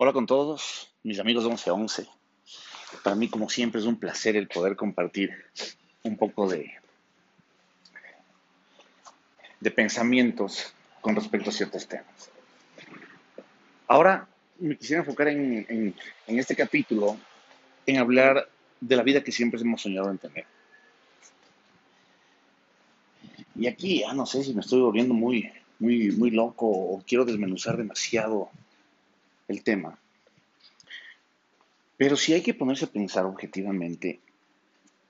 Hola 0.00 0.12
con 0.12 0.26
todos, 0.26 0.92
mis 1.02 1.18
amigos 1.18 1.42
de 1.42 1.48
1111. 1.48 2.06
Para 3.02 3.16
mí, 3.16 3.28
como 3.28 3.50
siempre, 3.50 3.80
es 3.80 3.86
un 3.88 3.98
placer 3.98 4.36
el 4.36 4.46
poder 4.46 4.76
compartir 4.76 5.32
un 6.04 6.16
poco 6.16 6.48
de, 6.48 6.70
de 9.58 9.70
pensamientos 9.72 10.72
con 11.00 11.16
respecto 11.16 11.50
a 11.50 11.52
ciertos 11.52 11.88
temas. 11.88 12.30
Ahora 13.88 14.28
me 14.60 14.76
quisiera 14.76 15.02
enfocar 15.02 15.26
en, 15.26 15.66
en 15.68 16.38
este 16.38 16.54
capítulo 16.54 17.16
en 17.84 17.96
hablar 17.96 18.48
de 18.80 18.94
la 18.94 19.02
vida 19.02 19.24
que 19.24 19.32
siempre 19.32 19.60
hemos 19.60 19.82
soñado 19.82 20.12
en 20.12 20.18
tener. 20.18 20.46
Y 23.56 23.66
aquí, 23.66 24.02
ya 24.02 24.12
no 24.12 24.26
sé 24.26 24.44
si 24.44 24.54
me 24.54 24.60
estoy 24.60 24.80
volviendo 24.80 25.12
muy, 25.12 25.50
muy, 25.80 26.12
muy 26.12 26.30
loco 26.30 26.68
o 26.68 27.02
quiero 27.04 27.24
desmenuzar 27.24 27.76
demasiado 27.76 28.48
el 29.48 29.62
tema. 29.62 29.98
Pero 31.96 32.16
si 32.16 32.32
hay 32.32 32.42
que 32.42 32.54
ponerse 32.54 32.84
a 32.84 32.90
pensar 32.90 33.26
objetivamente, 33.26 34.20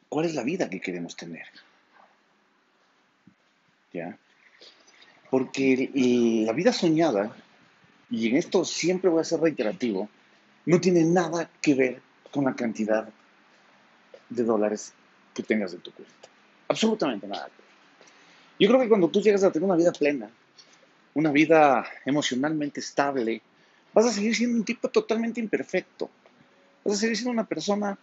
¿cuál 0.08 0.26
es 0.26 0.34
la 0.34 0.42
vida 0.42 0.70
que 0.70 0.80
queremos 0.80 1.16
tener? 1.16 1.46
¿Ya? 3.92 4.16
Porque 5.30 5.90
la 6.46 6.52
vida 6.52 6.72
soñada, 6.72 7.36
y 8.08 8.28
en 8.28 8.36
esto 8.36 8.64
siempre 8.64 9.10
voy 9.10 9.20
a 9.20 9.24
ser 9.24 9.40
reiterativo, 9.40 10.08
no 10.64 10.80
tiene 10.80 11.04
nada 11.04 11.50
que 11.60 11.74
ver 11.74 12.00
con 12.30 12.44
la 12.44 12.54
cantidad 12.54 13.08
de 14.30 14.44
dólares 14.44 14.94
que 15.34 15.42
tengas 15.42 15.74
en 15.74 15.80
tu 15.80 15.92
cuenta. 15.92 16.14
Absolutamente 16.68 17.26
nada. 17.26 17.48
Yo 18.58 18.68
creo 18.68 18.80
que 18.80 18.88
cuando 18.88 19.08
tú 19.08 19.20
llegas 19.20 19.44
a 19.44 19.52
tener 19.52 19.66
una 19.66 19.76
vida 19.76 19.92
plena, 19.92 20.30
una 21.14 21.30
vida 21.32 21.86
emocionalmente 22.04 22.80
estable, 22.80 23.42
vas 23.98 24.06
a 24.06 24.12
seguir 24.12 24.36
siendo 24.36 24.56
un 24.56 24.64
tipo 24.64 24.88
totalmente 24.88 25.40
imperfecto. 25.40 26.08
Vas 26.84 26.98
a 26.98 27.00
seguir 27.00 27.16
siendo 27.16 27.32
una 27.32 27.48
persona 27.48 27.98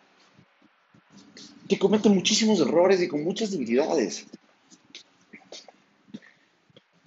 que 1.70 1.80
comete 1.80 2.10
muchísimos 2.10 2.60
errores 2.60 3.02
y 3.02 3.08
con 3.08 3.24
muchas 3.24 3.52
debilidades. 3.52 4.28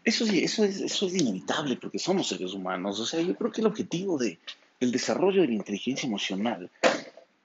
Eso, 0.04 0.24
eso, 0.24 0.64
es, 0.64 0.80
eso 0.80 1.06
es 1.06 1.14
inevitable 1.14 1.76
porque 1.76 1.98
somos 1.98 2.28
seres 2.28 2.54
humanos. 2.54 2.98
O 2.98 3.04
sea, 3.04 3.20
yo 3.20 3.36
creo 3.36 3.52
que 3.52 3.60
el 3.60 3.66
objetivo 3.66 4.16
de, 4.16 4.38
del 4.80 4.90
desarrollo 4.90 5.42
de 5.42 5.48
la 5.48 5.54
inteligencia 5.54 6.06
emocional 6.06 6.70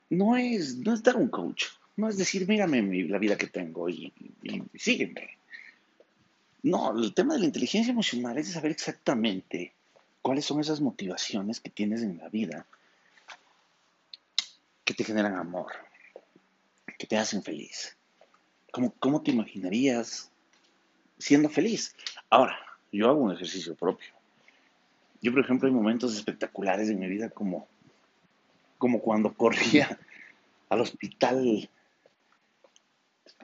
no 0.09 0.37
es, 0.37 0.77
no 0.77 0.93
es 0.93 1.03
dar 1.03 1.17
un 1.17 1.27
coach, 1.27 1.65
no 1.97 2.07
es 2.07 2.15
decir, 2.15 2.47
mírame 2.47 2.81
la 3.09 3.17
vida 3.17 3.37
que 3.37 3.47
tengo 3.47 3.89
y, 3.89 4.13
y, 4.43 4.63
y 4.73 4.79
sígueme. 4.79 5.29
No, 6.63 6.97
el 6.97 7.13
tema 7.13 7.33
de 7.33 7.41
la 7.41 7.47
inteligencia 7.47 7.91
emocional 7.91 8.37
es 8.37 8.53
saber 8.53 8.71
exactamente 8.71 9.73
cuáles 10.23 10.45
son 10.45 10.59
esas 10.59 10.81
motivaciones 10.81 11.59
que 11.59 11.69
tienes 11.69 12.01
en 12.01 12.17
la 12.17 12.29
vida 12.29 12.65
que 14.83 14.95
te 14.95 15.03
generan 15.03 15.35
amor, 15.35 15.71
que 16.97 17.05
te 17.05 17.17
hacen 17.17 17.43
feliz. 17.43 17.95
¿Cómo, 18.71 18.91
cómo 18.99 19.21
te 19.21 19.31
imaginarías 19.31 20.31
siendo 21.19 21.49
feliz? 21.49 21.95
Ahora, 22.29 22.57
yo 22.91 23.07
hago 23.07 23.21
un 23.21 23.33
ejercicio 23.33 23.75
propio. 23.75 24.09
Yo, 25.21 25.31
por 25.31 25.41
ejemplo, 25.41 25.67
hay 25.67 25.73
momentos 25.73 26.15
espectaculares 26.15 26.89
en 26.89 26.99
mi 26.99 27.07
vida 27.07 27.29
como, 27.29 27.67
como 28.79 28.99
cuando 28.99 29.33
corría 29.37 29.99
al 30.69 30.81
hospital 30.81 31.69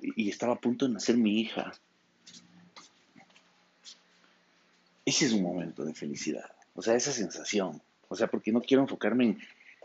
y 0.02 0.30
estaba 0.30 0.54
a 0.54 0.60
punto 0.60 0.88
de 0.88 0.94
nacer 0.94 1.18
mi 1.18 1.40
hija 1.42 1.72
ese 5.10 5.26
es 5.26 5.34
un 5.34 5.42
momento 5.42 5.84
de 5.84 5.94
felicidad. 5.94 6.52
O 6.76 6.82
sea, 6.82 6.96
esa 6.96 7.12
sensación. 7.12 7.82
O 8.08 8.16
sea, 8.16 8.28
porque 8.28 8.52
no 8.52 8.62
quiero 8.62 8.84
enfocarme 8.84 9.26
en, 9.26 9.40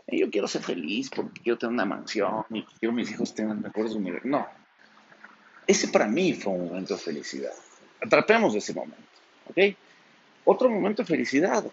yo 0.07 0.29
quiero 0.29 0.47
ser 0.47 0.61
feliz, 0.61 1.09
porque 1.09 1.41
quiero 1.41 1.57
tener 1.57 1.73
una 1.73 1.85
mansión, 1.85 2.45
y 2.49 2.63
quiero 2.63 2.93
que 2.93 3.01
mis 3.01 3.11
hijos 3.11 3.33
tengan 3.33 3.61
mejores 3.61 3.93
universidades. 3.93 4.31
No. 4.31 4.47
Ese 5.67 5.87
para 5.87 6.07
mí 6.07 6.33
fue 6.33 6.53
un 6.53 6.67
momento 6.67 6.93
de 6.95 6.99
felicidad. 6.99 7.53
Atrapemos 8.01 8.53
ese 8.55 8.73
momento. 8.73 9.03
¿Ok? 9.49 9.75
Otro 10.45 10.69
momento 10.69 11.01
de 11.01 11.07
felicidad. 11.07 11.65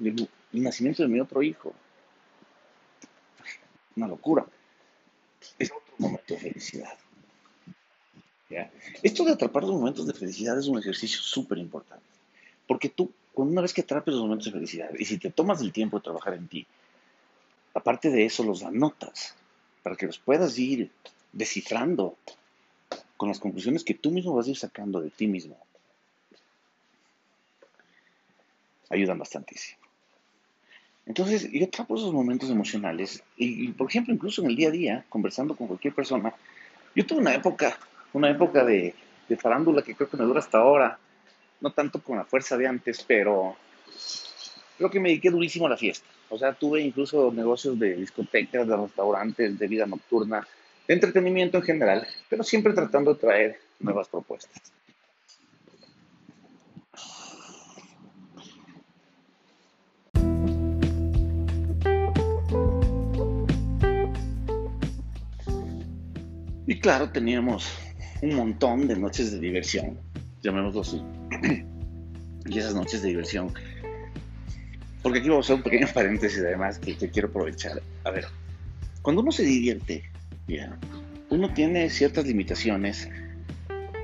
El, 0.00 0.28
nacimiento 0.52 1.02
de 1.02 1.08
mi 1.08 1.20
otro 1.20 1.42
hijo. 1.42 1.72
Una 3.94 4.08
locura. 4.08 4.44
Es 5.58 5.70
otro 5.70 5.94
momento 5.98 6.34
de 6.34 6.40
felicidad. 6.40 6.98
¿Ya? 8.50 8.70
Esto 9.02 9.24
de 9.24 9.32
atrapar 9.32 9.62
los 9.62 9.72
momentos 9.72 10.06
de 10.06 10.14
felicidad 10.14 10.58
es 10.58 10.66
un 10.66 10.78
ejercicio 10.78 11.20
súper 11.20 11.58
importante. 11.58 12.06
Porque 12.66 12.88
tú, 12.88 13.12
una 13.46 13.62
vez 13.62 13.72
que 13.72 13.82
atrapes 13.82 14.14
los 14.14 14.22
momentos 14.22 14.46
de 14.46 14.52
felicidad, 14.52 14.90
y 14.98 15.04
si 15.04 15.18
te 15.18 15.30
tomas 15.30 15.60
el 15.60 15.72
tiempo 15.72 15.98
de 15.98 16.04
trabajar 16.04 16.34
en 16.34 16.48
ti, 16.48 16.66
aparte 17.74 18.10
de 18.10 18.24
eso 18.24 18.42
los 18.42 18.62
anotas, 18.62 19.34
para 19.82 19.96
que 19.96 20.06
los 20.06 20.18
puedas 20.18 20.58
ir 20.58 20.90
descifrando 21.32 22.16
con 23.16 23.28
las 23.28 23.38
conclusiones 23.38 23.84
que 23.84 23.94
tú 23.94 24.10
mismo 24.10 24.34
vas 24.34 24.46
a 24.46 24.50
ir 24.50 24.56
sacando 24.56 25.00
de 25.00 25.10
ti 25.10 25.26
mismo, 25.26 25.58
ayudan 28.90 29.18
bastantísimo. 29.18 29.78
Entonces, 31.06 31.50
yo 31.50 31.64
atrapo 31.64 31.96
esos 31.96 32.12
momentos 32.12 32.50
emocionales 32.50 33.22
y, 33.36 33.68
por 33.72 33.88
ejemplo, 33.88 34.12
incluso 34.12 34.42
en 34.42 34.48
el 34.50 34.56
día 34.56 34.68
a 34.68 34.72
día, 34.72 35.04
conversando 35.08 35.56
con 35.56 35.66
cualquier 35.66 35.94
persona, 35.94 36.34
yo 36.94 37.06
tuve 37.06 37.20
una 37.20 37.34
época, 37.34 37.78
una 38.12 38.30
época 38.30 38.64
de, 38.64 38.94
de 39.28 39.36
farándula 39.36 39.82
que 39.82 39.94
creo 39.94 40.10
que 40.10 40.16
me 40.18 40.24
dura 40.24 40.40
hasta 40.40 40.58
ahora, 40.58 40.98
no 41.60 41.72
tanto 41.72 42.02
con 42.02 42.16
la 42.16 42.24
fuerza 42.24 42.56
de 42.56 42.66
antes, 42.66 43.04
pero 43.06 43.56
creo 44.76 44.90
que 44.90 45.00
me 45.00 45.08
dediqué 45.08 45.30
durísimo 45.30 45.66
a 45.66 45.70
la 45.70 45.76
fiesta. 45.76 46.06
O 46.30 46.38
sea, 46.38 46.52
tuve 46.52 46.80
incluso 46.80 47.32
negocios 47.32 47.78
de 47.78 47.96
discotecas, 47.96 48.66
de 48.68 48.76
restaurantes, 48.76 49.58
de 49.58 49.66
vida 49.66 49.86
nocturna, 49.86 50.46
de 50.86 50.94
entretenimiento 50.94 51.58
en 51.58 51.62
general, 51.62 52.06
pero 52.28 52.42
siempre 52.42 52.72
tratando 52.72 53.14
de 53.14 53.20
traer 53.20 53.60
nuevas 53.80 54.08
propuestas. 54.08 54.72
Y 66.66 66.78
claro, 66.80 67.10
teníamos 67.10 67.66
un 68.20 68.34
montón 68.34 68.86
de 68.86 68.94
noches 68.94 69.32
de 69.32 69.38
diversión 69.38 69.98
llamémoslo 70.42 70.80
así, 70.80 71.02
y 72.46 72.58
esas 72.58 72.74
noches 72.74 73.02
de 73.02 73.08
diversión. 73.08 73.52
Porque 75.02 75.20
aquí 75.20 75.28
vamos 75.28 75.46
a 75.46 75.46
hacer 75.46 75.56
un 75.56 75.62
pequeño 75.62 75.86
paréntesis 75.92 76.40
además 76.40 76.78
que, 76.78 76.96
quiero 76.96 77.28
aprovechar. 77.28 77.80
A 78.04 78.10
ver, 78.10 78.26
cuando 79.02 79.22
uno 79.22 79.32
se 79.32 79.44
divierte, 79.44 80.04
uno 81.30 81.52
tiene 81.54 81.88
ciertas 81.90 82.26
limitaciones 82.26 83.08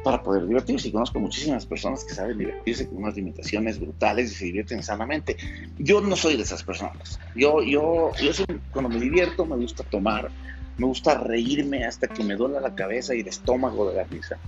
para 0.05 0.23
poder 0.23 0.47
divertirse. 0.47 0.89
Y 0.89 0.93
conozco 0.93 1.19
muchísimas 1.19 1.67
personas 1.67 2.05
que 2.05 2.15
saben 2.15 2.39
divertirse 2.39 2.87
con 2.87 2.99
unas 2.99 3.17
limitaciones 3.17 3.81
brutales 3.81 4.31
y 4.31 4.35
se 4.35 4.45
divierten 4.45 4.83
sanamente. 4.83 5.37
Yo 5.79 6.01
no 6.01 6.15
soy 6.15 6.37
de 6.37 6.43
esas 6.43 6.63
personas. 6.63 7.19
Yo, 7.35 7.63
yo, 7.63 8.13
yo 8.21 8.45
cuando 8.71 8.91
me 8.91 9.01
divierto 9.01 9.45
me 9.47 9.57
gusta 9.57 9.83
tomar, 9.83 10.31
me 10.77 10.87
gusta 10.87 11.19
reírme 11.19 11.85
hasta 11.85 12.07
que 12.07 12.23
me 12.23 12.37
duela 12.37 12.61
la 12.61 12.75
cabeza 12.75 13.15
y 13.15 13.21
el 13.21 13.29
estómago 13.29 13.91
de 13.91 13.97
la 13.97 14.05
risa. 14.05 14.39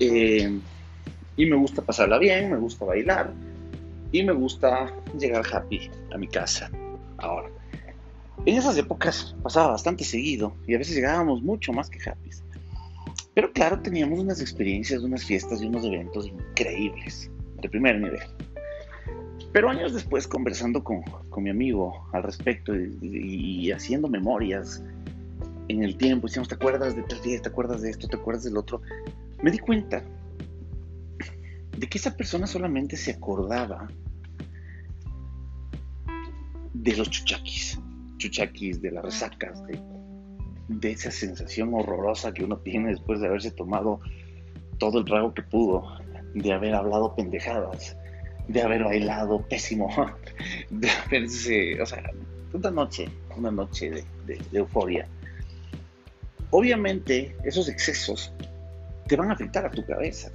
Eh, 0.00 0.58
y 1.36 1.46
me 1.46 1.56
gusta 1.56 1.82
pasarla 1.82 2.18
bien, 2.18 2.50
me 2.50 2.56
gusta 2.56 2.84
bailar 2.84 3.32
y 4.12 4.22
me 4.22 4.32
gusta 4.32 4.92
llegar 5.18 5.44
happy 5.50 5.90
a 6.12 6.18
mi 6.18 6.28
casa. 6.28 6.70
Ahora, 7.18 7.48
en 8.44 8.56
esas 8.56 8.76
épocas 8.76 9.34
pasaba 9.42 9.68
bastante 9.68 10.04
seguido 10.04 10.54
y 10.66 10.74
a 10.74 10.78
veces 10.78 10.94
llegábamos 10.94 11.42
mucho 11.42 11.72
más 11.72 11.88
que 11.88 11.98
happy. 12.08 12.30
Pero 13.34 13.50
claro, 13.52 13.80
teníamos 13.80 14.18
unas 14.18 14.40
experiencias, 14.40 15.02
unas 15.02 15.24
fiestas 15.24 15.62
y 15.62 15.66
unos 15.66 15.84
eventos 15.84 16.26
increíbles, 16.26 17.30
de 17.62 17.68
primer 17.68 17.98
nivel. 17.98 18.20
Pero 19.52 19.70
años 19.70 19.94
después, 19.94 20.26
conversando 20.26 20.84
con, 20.84 21.02
con 21.30 21.44
mi 21.44 21.50
amigo 21.50 22.06
al 22.12 22.22
respecto 22.22 22.74
y, 22.74 23.70
haciendo 23.70 24.08
memorias 24.08 24.82
en 25.68 25.82
el 25.82 25.96
tiempo, 25.96 26.26
decíamos, 26.26 26.48
¿te 26.48 26.54
acuerdas 26.54 26.94
de 26.94 27.02
tal 27.02 27.18
fiesta? 27.20 27.48
¿Te 27.48 27.52
acuerdas 27.52 27.82
de 27.82 27.90
esto? 27.90 28.08
¿Te 28.08 28.16
acuerdas 28.16 28.44
del 28.44 28.56
otro? 28.56 28.82
me 29.42 29.50
di 29.50 29.58
cuenta 29.58 30.02
de 31.76 31.88
que 31.88 31.98
esa 31.98 32.16
persona 32.16 32.46
solamente 32.46 32.96
se 32.96 33.12
acordaba 33.12 33.88
de 36.74 36.96
los 36.96 37.10
chuchaquis, 37.10 37.78
chuchaquis, 38.18 38.80
de 38.80 38.90
las 38.90 39.04
resacas, 39.04 39.62
de, 40.68 40.90
esa 40.90 41.10
sensación 41.10 41.74
horrorosa 41.74 42.32
que 42.32 42.44
uno 42.44 42.58
tiene 42.58 42.90
después 42.90 43.20
de 43.20 43.26
haberse 43.26 43.50
tomado 43.50 44.00
todo 44.78 44.98
el 44.98 45.04
trago 45.04 45.34
que 45.34 45.42
pudo, 45.42 45.98
de 46.34 46.52
haber 46.52 46.74
hablado 46.74 47.14
pendejadas, 47.14 47.96
de 48.48 48.62
haber 48.62 48.84
bailado 48.84 49.46
pésimo, 49.48 49.90
de 50.70 50.90
haberse, 50.90 51.80
o 51.80 51.86
sea, 51.86 52.02
una 52.52 52.70
noche, 52.70 53.08
una 53.36 53.50
noche 53.50 54.04
de 54.26 54.38
euforia. 54.52 55.06
Obviamente, 56.50 57.34
esos 57.44 57.68
excesos 57.68 58.32
te 59.06 59.16
van 59.16 59.30
a 59.30 59.34
afectar 59.34 59.64
a 59.64 59.70
tu 59.70 59.84
cabeza 59.86 60.30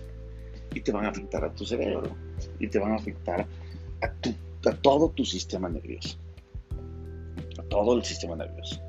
y 0.78 0.82
te 0.82 0.92
van 0.92 1.06
a 1.06 1.10
afectar 1.10 1.44
a 1.44 1.52
tu 1.52 1.66
cerebro 1.66 2.16
y 2.60 2.68
te 2.68 2.78
van 2.78 2.92
a 2.92 2.96
afectar 2.96 3.46
a, 4.02 4.74
todo 4.82 5.10
tu 5.10 5.26
sistema 5.26 5.68
nervioso. 5.70 6.18
a 7.58 7.64
todo 7.64 7.98
el 7.98 8.04
sistema 8.04 8.36
nervioso. 8.36 8.80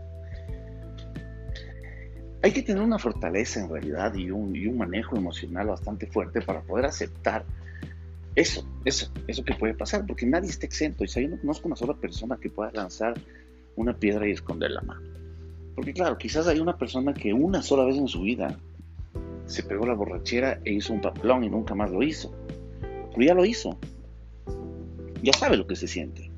Hay 2.43 2.52
que 2.52 2.62
tener 2.62 2.82
una 2.82 2.99
fortaleza 2.99 3.61
en 3.61 3.70
realidad 3.70 4.14
y 4.14 4.31
un, 4.31 4.55
y 4.55 4.67
un 4.67 4.76
manejo 4.76 5.17
emocional 5.17 5.69
bastante 5.69 6.06
fuerte 6.06 6.40
para 6.43 6.61
poder 6.62 6.85
aceptar 6.85 7.44
eso, 8.35 8.64
eso, 8.85 9.11
eso 9.26 9.44
que 9.44 9.55
puede 9.55 9.75
pasar, 9.75 10.06
porque 10.06 10.26
nadie 10.26 10.50
está 10.50 10.67
exento. 10.67 11.05
Y 11.05 11.08
si 11.08 11.23
yo 11.23 11.29
no 11.29 11.40
conozco 11.40 11.67
una 11.67 11.76
sola 11.76 11.94
persona 11.94 12.37
que 12.40 12.50
pueda 12.50 12.70
lanzar 12.73 13.14
una 13.76 13.96
piedra 13.96 14.29
y 14.29 14.32
esconder 14.32 14.70
la 14.70 14.82
mano. 14.82 15.08
Porque 15.75 15.93
claro, 15.93 16.19
quizás 16.19 16.46
hay 16.46 16.61
una 16.61 16.76
persona 16.76 17.14
que 17.14 17.32
una 17.32 17.62
sola 17.62 17.85
vez 17.85 17.96
en 17.96 18.08
su 18.08 18.23
vida 18.23 18.58
se 19.48 19.62
pegó 19.62 19.86
la 19.86 19.94
borrachera 19.94 20.60
e 20.64 20.74
hizo 20.74 20.92
un 20.92 21.00
papelón 21.00 21.42
y 21.42 21.50
nunca 21.50 21.74
más 21.74 21.90
lo 21.90 22.02
hizo. 22.02 22.32
Pero 23.10 23.26
ya 23.26 23.34
lo 23.34 23.44
hizo. 23.44 23.76
Ya 25.22 25.32
sabe 25.32 25.56
lo 25.56 25.66
que 25.66 25.74
se 25.74 25.88
siente. 25.88 26.30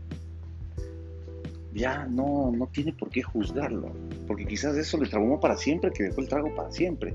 Ya 1.74 2.06
no, 2.06 2.50
no 2.50 2.66
tiene 2.68 2.92
por 2.92 3.10
qué 3.10 3.22
juzgarlo. 3.22 3.92
Porque 4.26 4.46
quizás 4.46 4.76
eso 4.76 4.96
le 4.96 5.08
traumó 5.08 5.40
para 5.40 5.56
siempre, 5.56 5.90
que 5.90 6.04
dejó 6.04 6.20
el 6.20 6.28
trago 6.28 6.54
para 6.54 6.70
siempre. 6.70 7.14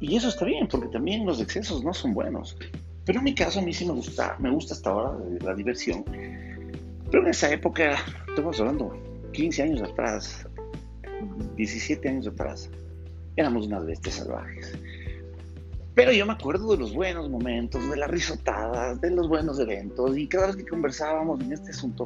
Y 0.00 0.16
eso 0.16 0.28
está 0.28 0.44
bien, 0.44 0.68
porque 0.68 0.88
también 0.88 1.24
los 1.24 1.40
excesos 1.40 1.82
no 1.82 1.94
son 1.94 2.12
buenos. 2.12 2.58
Pero 3.04 3.20
en 3.20 3.24
mi 3.24 3.34
caso 3.34 3.60
a 3.60 3.62
mí 3.62 3.72
sí 3.72 3.86
me 3.86 3.92
gusta, 3.92 4.36
me 4.40 4.50
gusta 4.50 4.74
hasta 4.74 4.90
ahora 4.90 5.16
la 5.40 5.54
diversión. 5.54 6.04
Pero 7.10 7.22
en 7.22 7.30
esa 7.30 7.50
época, 7.52 7.96
estamos 8.28 8.58
hablando 8.60 8.98
15 9.32 9.62
años 9.62 9.82
atrás, 9.82 10.46
17 11.56 12.08
años 12.08 12.26
atrás, 12.26 12.68
éramos 13.36 13.66
unas 13.66 13.86
bestias 13.86 14.16
salvajes. 14.16 14.74
Pero 15.96 16.12
yo 16.12 16.26
me 16.26 16.34
acuerdo 16.34 16.72
de 16.72 16.76
los 16.76 16.92
buenos 16.92 17.30
momentos, 17.30 17.88
de 17.88 17.96
las 17.96 18.10
risotadas, 18.10 19.00
de 19.00 19.10
los 19.10 19.30
buenos 19.30 19.58
eventos, 19.58 20.16
y 20.18 20.26
cada 20.26 20.48
vez 20.48 20.56
que 20.56 20.66
conversábamos 20.66 21.40
en 21.40 21.54
este 21.54 21.70
asunto, 21.70 22.04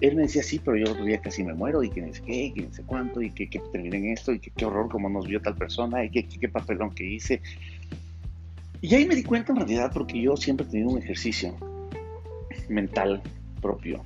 él 0.00 0.16
me 0.16 0.22
decía, 0.22 0.42
sí, 0.42 0.60
pero 0.62 0.76
yo 0.76 0.90
otro 0.90 1.04
día 1.04 1.20
casi 1.20 1.44
me 1.44 1.54
muero, 1.54 1.84
y 1.84 1.90
que 1.90 2.02
no 2.02 2.12
sé 2.12 2.20
qué, 2.22 2.52
que 2.52 2.62
no 2.62 2.74
sé 2.74 2.82
cuánto, 2.82 3.22
y 3.22 3.30
que, 3.30 3.48
que 3.48 3.60
terminé 3.70 3.98
en 3.98 4.08
esto, 4.08 4.32
y 4.32 4.40
que 4.40 4.50
qué 4.50 4.64
horror 4.64 4.88
como 4.88 5.08
nos 5.08 5.28
vio 5.28 5.40
tal 5.40 5.54
persona, 5.54 6.04
y 6.04 6.10
que 6.10 6.26
qué 6.26 6.48
papelón 6.48 6.92
que 6.92 7.04
hice. 7.04 7.40
Y 8.80 8.92
ahí 8.96 9.06
me 9.06 9.14
di 9.14 9.22
cuenta 9.22 9.52
en 9.52 9.58
realidad 9.58 9.92
porque 9.94 10.20
yo 10.20 10.36
siempre 10.36 10.66
he 10.66 10.70
tenido 10.70 10.90
un 10.90 10.98
ejercicio 10.98 11.54
mental 12.68 13.22
propio, 13.62 14.04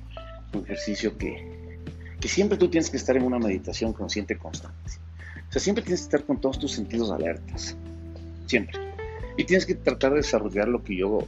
un 0.53 0.65
ejercicio 0.65 1.17
que, 1.17 1.79
que 2.19 2.27
siempre 2.27 2.59
tú 2.59 2.67
tienes 2.67 2.91
que 2.91 2.97
estar 2.97 3.17
en 3.17 3.23
una 3.23 3.39
meditación 3.39 3.91
consciente 3.91 4.37
constante. 4.37 4.77
O 5.49 5.51
sea, 5.51 5.59
siempre 5.59 5.83
tienes 5.83 6.01
que 6.01 6.05
estar 6.15 6.23
con 6.25 6.39
todos 6.39 6.59
tus 6.59 6.73
sentidos 6.73 7.09
alertas, 7.09 7.75
siempre. 8.45 8.88
Y 9.39 9.45
tienes 9.45 9.65
que 9.65 9.73
tratar 9.73 10.11
de 10.11 10.17
desarrollar 10.17 10.67
lo 10.67 10.83
que 10.83 10.97
yo 10.97 11.25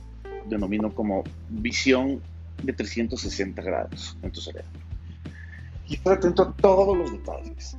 denomino 0.49 0.93
como 0.93 1.23
visión 1.47 2.21
de 2.61 2.73
360 2.73 3.61
grados 3.61 4.17
en 4.21 4.31
tu 4.31 4.41
cerebro. 4.41 4.67
Y 5.87 5.93
estar 5.93 6.17
atento 6.17 6.43
a 6.43 6.53
todos 6.57 6.97
los 6.97 7.09
detalles. 7.09 7.77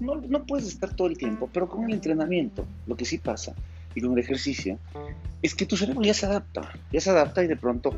No, 0.00 0.14
no 0.14 0.46
puedes 0.46 0.68
estar 0.68 0.96
todo 0.96 1.08
el 1.08 1.18
tiempo, 1.18 1.50
pero 1.52 1.68
con 1.68 1.84
el 1.84 1.92
entrenamiento, 1.92 2.64
lo 2.86 2.96
que 2.96 3.04
sí 3.04 3.18
pasa 3.18 3.54
y 3.94 4.00
con 4.00 4.12
el 4.12 4.18
ejercicio, 4.20 4.78
es 5.42 5.54
que 5.54 5.66
tu 5.66 5.76
cerebro 5.76 6.00
ya 6.00 6.14
se 6.14 6.24
adapta, 6.24 6.72
ya 6.90 7.02
se 7.02 7.10
adapta 7.10 7.44
y 7.44 7.46
de 7.46 7.56
pronto, 7.56 7.94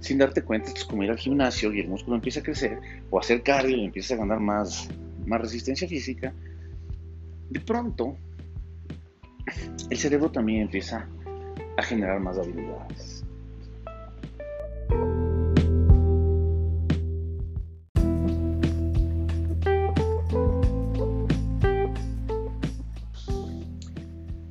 sin 0.00 0.18
darte 0.18 0.42
cuenta, 0.42 0.72
es 0.72 0.84
como 0.84 1.04
ir 1.04 1.10
al 1.12 1.18
gimnasio 1.18 1.72
y 1.72 1.78
el 1.78 1.88
músculo 1.88 2.16
empieza 2.16 2.40
a 2.40 2.42
crecer, 2.42 2.80
o 3.10 3.20
hacer 3.20 3.44
cardio 3.44 3.76
y 3.76 3.84
empieza 3.84 4.14
a 4.14 4.16
ganar 4.16 4.40
más, 4.40 4.88
más 5.24 5.40
resistencia 5.40 5.86
física, 5.86 6.34
de 7.48 7.60
pronto 7.60 8.16
el 9.90 9.98
cerebro 9.98 10.30
también 10.30 10.62
empieza 10.62 11.06
a 11.76 11.82
generar 11.82 12.20
más 12.20 12.38
habilidades. 12.38 13.24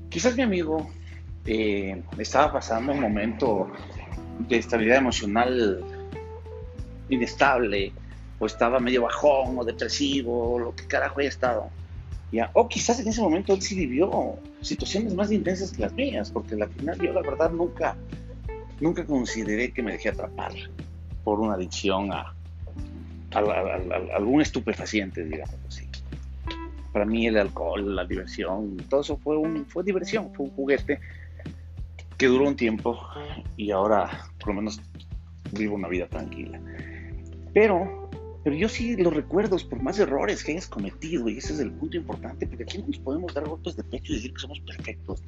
Quizás 0.09 0.35
mi 0.35 0.43
amigo 0.43 0.89
eh, 1.45 2.03
estaba 2.19 2.53
pasando 2.53 2.91
un 2.91 2.99
momento 2.99 3.71
de 4.47 4.57
estabilidad 4.57 4.97
emocional 4.97 5.83
inestable, 7.09 7.93
o 8.39 8.45
estaba 8.45 8.79
medio 8.79 9.03
bajón, 9.03 9.57
o 9.57 9.63
depresivo, 9.63 10.53
o 10.53 10.59
lo 10.59 10.75
que 10.75 10.85
carajo 10.87 11.19
haya 11.19 11.29
estado. 11.29 11.69
¿Ya? 12.31 12.51
O 12.53 12.67
quizás 12.67 12.99
en 12.99 13.07
ese 13.07 13.21
momento 13.21 13.53
él 13.53 13.61
sí 13.61 13.75
vivió 13.75 14.37
situaciones 14.61 15.13
más 15.13 15.31
intensas 15.31 15.71
que 15.71 15.81
las 15.81 15.93
mías, 15.93 16.31
porque 16.31 16.55
al 16.55 16.69
final 16.69 16.99
yo 16.99 17.13
la 17.13 17.21
verdad 17.21 17.51
nunca, 17.51 17.95
nunca 18.79 19.05
consideré 19.05 19.71
que 19.71 19.83
me 19.83 19.93
dejé 19.93 20.09
atrapar 20.09 20.51
por 21.23 21.39
una 21.39 21.53
adicción 21.53 22.11
a, 22.11 22.33
a 23.33 24.15
algún 24.15 24.41
estupefaciente, 24.41 25.23
digamos 25.23 25.55
así 25.67 25.87
para 26.91 27.05
mí 27.05 27.27
el 27.27 27.37
alcohol, 27.37 27.95
la 27.95 28.05
diversión, 28.05 28.77
todo 28.89 29.01
eso 29.01 29.17
fue, 29.17 29.37
un, 29.37 29.65
fue 29.65 29.83
diversión, 29.83 30.33
fue 30.33 30.47
un 30.47 30.51
juguete 30.51 30.99
que 32.17 32.27
duró 32.27 32.47
un 32.47 32.55
tiempo 32.55 32.99
y 33.57 33.71
ahora 33.71 34.27
por 34.39 34.49
lo 34.49 34.55
menos 34.55 34.81
vivo 35.51 35.75
una 35.75 35.87
vida 35.87 36.07
tranquila. 36.07 36.59
Pero, 37.53 38.00
pero 38.43 38.55
yo 38.55 38.67
sí 38.67 38.95
los 38.95 39.13
recuerdos 39.13 39.63
por 39.63 39.81
más 39.81 39.99
errores 39.99 40.43
que 40.43 40.53
hayas 40.53 40.67
cometido 40.67 41.29
y 41.29 41.37
ese 41.37 41.53
es 41.53 41.59
el 41.59 41.71
punto 41.71 41.97
importante, 41.97 42.47
porque 42.47 42.63
aquí 42.63 42.79
no 42.79 42.87
nos 42.87 42.99
podemos 42.99 43.33
dar 43.33 43.47
golpes 43.47 43.75
de 43.75 43.83
pecho 43.83 44.13
y 44.13 44.15
decir 44.15 44.33
que 44.33 44.39
somos 44.39 44.59
perfectos. 44.61 45.23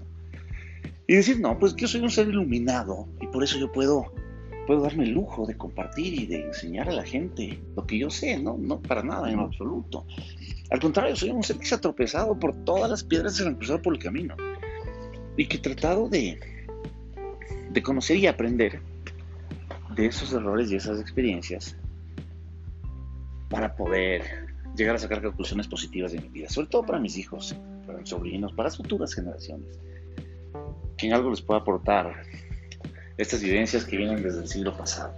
Y 1.08 1.16
decir, 1.16 1.40
no, 1.40 1.60
pues 1.60 1.76
yo 1.76 1.88
soy 1.88 2.02
un 2.02 2.10
ser 2.10 2.30
iluminado 2.30 3.08
y 3.22 3.28
por 3.28 3.44
eso 3.44 3.60
yo 3.60 3.72
puedo 3.72 4.12
puedo 4.66 4.82
darme 4.82 5.04
el 5.04 5.12
lujo 5.12 5.46
de 5.46 5.58
compartir 5.58 6.14
y 6.14 6.26
de 6.26 6.46
enseñar 6.46 6.88
a 6.88 6.94
la 6.94 7.04
gente 7.04 7.60
lo 7.76 7.86
que 7.86 7.98
yo 7.98 8.10
sé, 8.10 8.40
no, 8.40 8.58
no 8.58 8.82
para 8.82 9.04
nada 9.04 9.30
en 9.30 9.40
absoluto. 9.40 10.06
Al 10.70 10.80
contrario, 10.80 11.18
soy 11.18 11.32
un 11.32 11.44
ser 11.44 11.58
que 11.58 11.66
se 11.66 11.76
ha 11.76 11.82
tropezado 11.82 12.40
por 12.40 12.56
todas 12.64 12.90
las 12.90 13.04
piedras 13.04 13.34
que 13.34 13.44
se 13.44 13.50
han 13.50 13.56
cruzado 13.56 13.82
por 13.82 13.94
el 13.94 14.00
camino 14.00 14.36
y 15.36 15.48
que 15.48 15.58
he 15.58 15.60
tratado 15.60 16.08
de, 16.08 16.40
de 17.72 17.84
conocer 17.84 18.18
y 18.18 18.28
aprender 18.28 18.80
de 19.96 20.06
esos 20.06 20.32
errores 20.32 20.72
y 20.72 20.76
esas 20.76 21.00
experiencias 21.00 21.76
para 23.54 23.76
poder 23.76 24.48
llegar 24.76 24.96
a 24.96 25.00
sacar 25.00 25.22
conclusiones 25.22 25.68
positivas 25.68 26.12
de 26.12 26.20
mi 26.20 26.28
vida, 26.28 26.50
sobre 26.50 26.70
todo 26.70 26.88
para 26.88 27.00
mis 27.00 27.16
hijos, 27.20 27.56
para 27.86 28.00
mis 28.00 28.10
sobrinos, 28.10 28.52
para 28.54 28.70
las 28.70 28.78
futuras 28.78 29.14
generaciones, 29.14 29.78
que 30.98 31.06
en 31.06 31.14
algo 31.14 31.30
les 31.30 31.40
pueda 31.40 31.60
aportar 31.60 32.24
estas 33.16 33.44
vivencias 33.44 33.86
que 33.86 33.96
vienen 33.96 34.24
desde 34.24 34.40
el 34.40 34.48
siglo 34.48 34.76
pasado. 34.76 35.14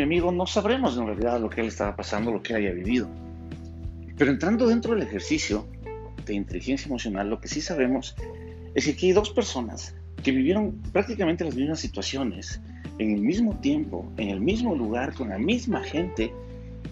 Mi 0.00 0.04
amigo, 0.04 0.32
no 0.32 0.46
sabremos 0.46 0.96
en 0.96 1.06
realidad 1.06 1.38
lo 1.38 1.50
que 1.50 1.60
él 1.60 1.68
estaba 1.68 1.94
pasando, 1.94 2.32
lo 2.32 2.42
que 2.42 2.54
haya 2.54 2.72
vivido. 2.72 3.06
Pero 4.16 4.30
entrando 4.30 4.66
dentro 4.66 4.94
del 4.94 5.02
ejercicio 5.02 5.66
de 6.24 6.32
inteligencia 6.32 6.86
emocional, 6.86 7.28
lo 7.28 7.38
que 7.38 7.48
sí 7.48 7.60
sabemos 7.60 8.16
es 8.74 8.86
que 8.86 8.92
aquí 8.92 9.08
hay 9.08 9.12
dos 9.12 9.28
personas 9.28 9.94
que 10.22 10.30
vivieron 10.30 10.80
prácticamente 10.92 11.44
las 11.44 11.54
mismas 11.54 11.80
situaciones, 11.80 12.62
en 12.98 13.14
el 13.14 13.20
mismo 13.20 13.58
tiempo, 13.60 14.10
en 14.16 14.30
el 14.30 14.40
mismo 14.40 14.74
lugar, 14.74 15.12
con 15.12 15.28
la 15.28 15.38
misma 15.38 15.82
gente 15.82 16.32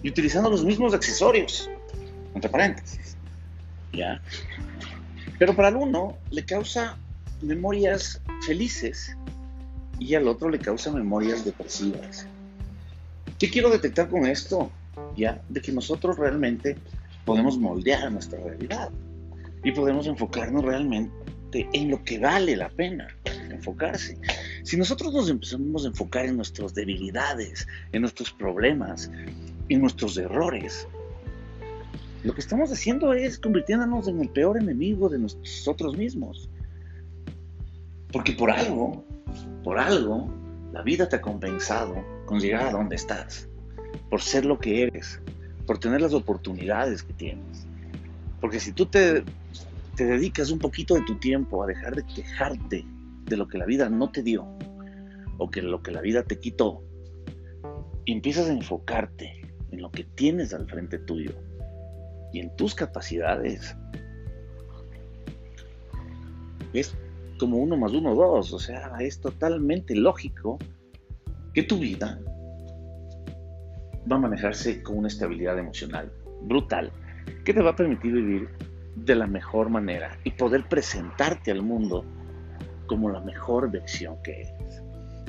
y 0.03 0.09
utilizando 0.09 0.51
los 0.51 0.63
mismos 0.63 0.93
accesorios, 0.93 1.67
entre 2.35 2.49
paréntesis. 2.49 3.17
¿Ya? 3.91 4.21
Pero 5.39 5.55
para 5.55 5.69
el 5.69 5.77
uno 5.77 6.15
le 6.29 6.45
causa 6.45 6.97
memorias 7.41 8.21
felices 8.45 9.17
y 9.97 10.13
al 10.13 10.27
otro 10.27 10.49
le 10.49 10.59
causa 10.59 10.91
memorias 10.91 11.43
depresivas. 11.43 12.27
¿Qué 13.39 13.49
quiero 13.49 13.69
detectar 13.69 14.09
con 14.09 14.25
esto? 14.25 14.69
Ya, 15.15 15.41
de 15.47 15.61
que 15.61 15.71
nosotros 15.71 16.17
realmente 16.17 16.75
podemos 17.23 17.57
moldear 17.57 18.11
nuestra 18.11 18.37
realidad 18.37 18.89
y 19.63 19.71
podemos 19.71 20.07
enfocarnos 20.07 20.65
realmente 20.65 21.09
en 21.53 21.89
lo 21.89 22.03
que 22.03 22.19
vale 22.19 22.57
la 22.57 22.67
pena 22.67 23.07
enfocarse. 23.49 24.17
Si 24.63 24.75
nosotros 24.75 25.13
nos 25.13 25.29
empezamos 25.29 25.85
a 25.85 25.87
enfocar 25.87 26.25
en 26.25 26.35
nuestras 26.35 26.73
debilidades, 26.73 27.65
en 27.93 28.01
nuestros 28.01 28.31
problemas, 28.31 29.09
en 29.69 29.81
nuestros 29.81 30.17
errores, 30.17 30.85
lo 32.23 32.33
que 32.33 32.41
estamos 32.41 32.69
haciendo 32.73 33.13
es 33.13 33.39
convirtiéndonos 33.39 34.09
en 34.09 34.19
el 34.19 34.27
peor 34.27 34.57
enemigo 34.57 35.07
de 35.07 35.19
nosotros 35.19 35.95
mismos. 35.95 36.49
Porque 38.11 38.33
por 38.33 38.51
algo, 38.51 39.05
por 39.63 39.79
algo, 39.79 40.29
la 40.73 40.81
vida 40.81 41.07
te 41.07 41.15
ha 41.15 41.21
compensado 41.21 42.18
con 42.29 42.39
llegar 42.39 42.67
a 42.67 42.71
donde 42.71 42.95
estás, 42.95 43.49
por 44.11 44.21
ser 44.21 44.45
lo 44.45 44.59
que 44.59 44.83
eres, 44.83 45.19
por 45.65 45.79
tener 45.79 45.99
las 45.99 46.13
oportunidades 46.13 47.01
que 47.01 47.13
tienes. 47.13 47.65
Porque 48.39 48.59
si 48.59 48.71
tú 48.71 48.85
te 48.85 49.23
te 49.95 50.05
dedicas 50.05 50.51
un 50.51 50.59
poquito 50.59 50.93
de 50.93 51.01
tu 51.01 51.15
tiempo 51.15 51.63
a 51.63 51.67
dejar 51.67 51.95
de 51.95 52.05
quejarte 52.05 52.85
de 53.25 53.35
lo 53.35 53.47
que 53.47 53.57
la 53.57 53.65
vida 53.65 53.89
no 53.89 54.11
te 54.11 54.21
dio 54.21 54.47
o 55.39 55.49
que 55.49 55.63
lo 55.63 55.81
que 55.81 55.91
la 55.91 56.01
vida 56.01 56.23
te 56.23 56.39
quitó, 56.39 56.83
y 58.05 58.13
empiezas 58.13 58.47
a 58.47 58.53
enfocarte 58.53 59.41
en 59.71 59.81
lo 59.81 59.89
que 59.89 60.03
tienes 60.03 60.53
al 60.53 60.69
frente 60.69 60.99
tuyo 60.99 61.33
y 62.31 62.39
en 62.39 62.55
tus 62.55 62.75
capacidades. 62.75 63.75
Es 66.73 66.95
como 67.39 67.57
uno 67.57 67.75
más 67.75 67.91
uno, 67.91 68.13
dos. 68.13 68.53
O 68.53 68.59
sea, 68.59 68.95
es 68.99 69.19
totalmente 69.19 69.95
lógico 69.95 70.59
que 71.59 71.63
tu 71.63 71.77
vida 71.77 72.17
va 74.09 74.15
a 74.15 74.19
manejarse 74.19 74.81
con 74.81 74.99
una 74.99 75.09
estabilidad 75.09 75.59
emocional 75.59 76.09
brutal 76.43 76.89
que 77.43 77.53
te 77.53 77.61
va 77.61 77.71
a 77.71 77.75
permitir 77.75 78.13
vivir 78.13 78.47
de 78.95 79.13
la 79.13 79.27
mejor 79.27 79.69
manera 79.69 80.17
y 80.23 80.31
poder 80.31 80.69
presentarte 80.69 81.51
al 81.51 81.61
mundo 81.61 82.05
como 82.87 83.09
la 83.09 83.19
mejor 83.19 83.69
versión 83.69 84.15
que 84.23 84.39
eres. 84.39 84.81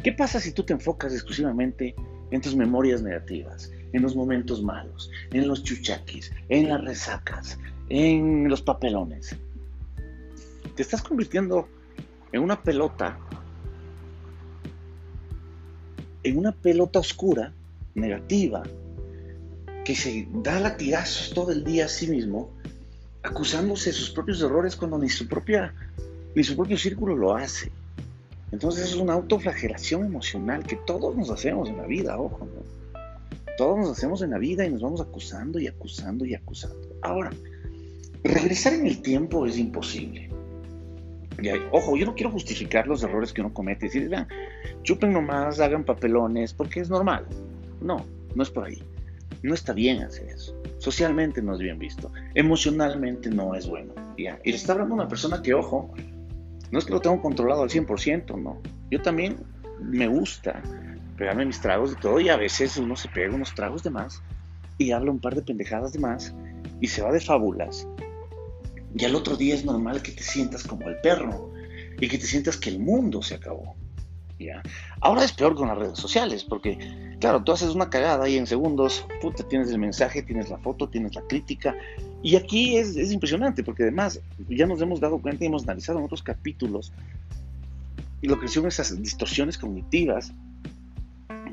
¿Qué 0.05 0.13
pasa 0.13 0.39
si 0.39 0.53
tú 0.53 0.63
te 0.63 0.73
enfocas 0.73 1.13
exclusivamente 1.13 1.97
en 2.31 2.41
tus 2.41 2.55
memorias 2.55 3.03
negativas, 3.03 3.73
en 3.93 4.01
los 4.01 4.15
momentos 4.15 4.63
malos, 4.63 5.11
en 5.33 5.49
los 5.49 5.65
chuchaquis, 5.65 6.33
en 6.49 6.69
las 6.69 6.85
resacas, 6.85 7.59
en 7.89 8.49
los 8.49 8.63
papelones? 8.63 9.37
Te 10.77 10.83
estás 10.83 11.03
convirtiendo 11.03 11.69
en 12.31 12.41
una 12.41 12.63
pelota, 12.63 13.19
en 16.23 16.39
una 16.39 16.53
pelota 16.53 16.99
oscura, 16.99 17.53
negativa, 17.95 18.63
que 19.85 19.95
se 19.95 20.29
da 20.33 20.61
latigazos 20.61 21.33
todo 21.35 21.53
el 21.53 21.65
día 21.65 21.87
a 21.87 21.89
sí 21.89 22.07
mismo, 22.07 22.51
acusándose 23.23 23.91
de 23.91 23.97
sus 23.97 24.11
propios 24.11 24.41
errores 24.43 24.77
cuando 24.77 24.99
ni 24.99 25.09
su 25.09 25.27
propia 25.27 25.75
ni 26.35 26.45
su 26.45 26.57
propio 26.57 26.79
círculo 26.79 27.17
lo 27.17 27.35
hace. 27.35 27.71
Entonces 28.53 28.91
es 28.91 28.97
una 28.97 29.15
autoflagelación 29.15 30.05
emocional 30.05 30.65
que 30.65 30.77
todos 30.77 31.17
nos 31.17 31.31
hacemos 31.31 31.69
en 31.69 31.77
la 31.77 31.87
vida, 31.87 32.19
ojo, 32.19 32.47
¿no? 32.47 32.71
Todos 33.57 33.79
nos 33.79 33.91
hacemos 33.91 34.23
en 34.23 34.31
la 34.31 34.39
vida 34.39 34.65
y 34.65 34.71
nos 34.71 34.81
vamos 34.81 35.01
acusando 35.01 35.59
y 35.59 35.67
acusando 35.67 36.25
y 36.25 36.35
acusando. 36.35 36.79
Ahora, 37.03 37.31
regresar 38.25 38.73
en 38.73 38.87
el 38.87 39.03
tiempo 39.03 39.47
es 39.47 39.59
imposible. 39.59 40.30
Ojo, 41.73 41.97
yo 41.97 42.07
no 42.07 42.15
quiero 42.15 42.31
justificar 42.31 42.87
los 42.87 43.03
errores 43.03 43.33
que 43.33 43.41
uno 43.41 43.53
comete. 43.53 43.87
Decir, 43.87 44.09
vean, 44.09 44.29
chupen 44.83 45.13
nomás, 45.13 45.61
hagan 45.61 45.85
papelones, 45.85 46.53
porque 46.53 46.81
es 46.81 46.91
normal. 46.91 47.27
No, 47.81 48.05
no 48.35 48.43
es 48.43 48.51
por 48.51 48.65
ahí. 48.65 48.83
No 49.43 49.55
está 49.55 49.73
bien 49.73 50.03
hacer 50.03 50.29
eso. 50.29 50.55
Socialmente 50.79 51.41
no 51.41 51.55
es 51.55 51.61
bien 51.61 51.79
visto. 51.79 52.13
Emocionalmente 52.35 53.31
no 53.31 53.55
es 53.55 53.67
bueno. 53.67 53.95
¿ya? 54.19 54.39
Y 54.45 54.51
le 54.51 54.57
está 54.57 54.73
hablando 54.73 54.95
una 54.95 55.09
persona 55.09 55.41
que, 55.41 55.55
ojo, 55.55 55.93
no 56.71 56.79
es 56.79 56.85
que 56.85 56.93
lo 56.93 57.01
tengo 57.01 57.21
controlado 57.21 57.63
al 57.63 57.71
100%, 57.71 58.41
no. 58.41 58.61
Yo 58.91 59.01
también 59.01 59.37
me 59.81 60.07
gusta 60.09 60.61
pegarme 61.17 61.47
mis 61.47 61.61
tragos 61.61 61.91
de 61.91 61.97
todo 61.97 62.21
y 62.21 62.29
a 62.29 62.37
veces 62.37 62.77
uno 62.77 62.97
se 62.97 63.09
pega 63.09 63.35
unos 63.35 63.55
tragos 63.55 63.83
de 63.83 63.91
más 63.91 64.23
y 64.79 64.93
habla 64.93 65.11
un 65.11 65.21
par 65.21 65.35
de 65.35 65.43
pendejadas 65.43 65.93
de 65.93 65.99
más 65.99 66.35
y 66.81 66.87
se 66.87 67.03
va 67.03 67.13
de 67.13 67.21
fábulas 67.21 67.87
y 68.95 69.05
al 69.05 69.15
otro 69.15 69.37
día 69.37 69.55
es 69.55 69.65
normal 69.65 70.03
que 70.03 70.13
te 70.13 70.23
sientas 70.23 70.65
como 70.65 70.89
el 70.89 70.97
perro 71.01 71.53
y 72.01 72.09
que 72.09 72.19
te 72.19 72.27
sientas 72.27 72.57
que 72.57 72.71
el 72.71 72.79
mundo 72.79 73.23
se 73.23 73.35
acabó. 73.35 73.75
¿ya? 74.39 74.63
Ahora 75.01 75.25
es 75.25 75.33
peor 75.33 75.55
con 75.55 75.69
las 75.69 75.79
redes 75.79 75.99
sociales, 75.99 76.45
porque, 76.45 76.79
claro, 77.21 77.43
tú 77.45 77.53
haces 77.53 77.71
una 77.71 77.91
cagada 77.91 78.29
y 78.29 78.37
en 78.37 78.47
segundos, 78.47 79.07
puta, 79.21 79.47
tienes 79.47 79.71
el 79.71 79.79
mensaje, 79.79 80.23
tienes 80.23 80.49
la 80.49 80.59
foto, 80.59 80.89
tienes 80.89 81.15
la 81.15 81.23
crítica. 81.23 81.75
Y 82.23 82.37
aquí 82.37 82.77
es, 82.77 82.97
es 82.97 83.13
impresionante, 83.13 83.63
porque 83.63 83.85
además 83.85 84.21
ya 84.49 84.67
nos 84.67 84.81
hemos 84.81 85.01
dado 85.01 85.19
cuenta 85.19 85.45
y 85.45 85.47
hemos 85.47 85.65
analizado 85.65 85.99
en 85.99 86.07
otros 86.07 86.23
capítulos 86.23 86.93
lo 88.23 88.39
que 88.39 88.49
son 88.49 88.67
esas 88.67 89.01
distorsiones 89.01 89.57
cognitivas 89.57 90.33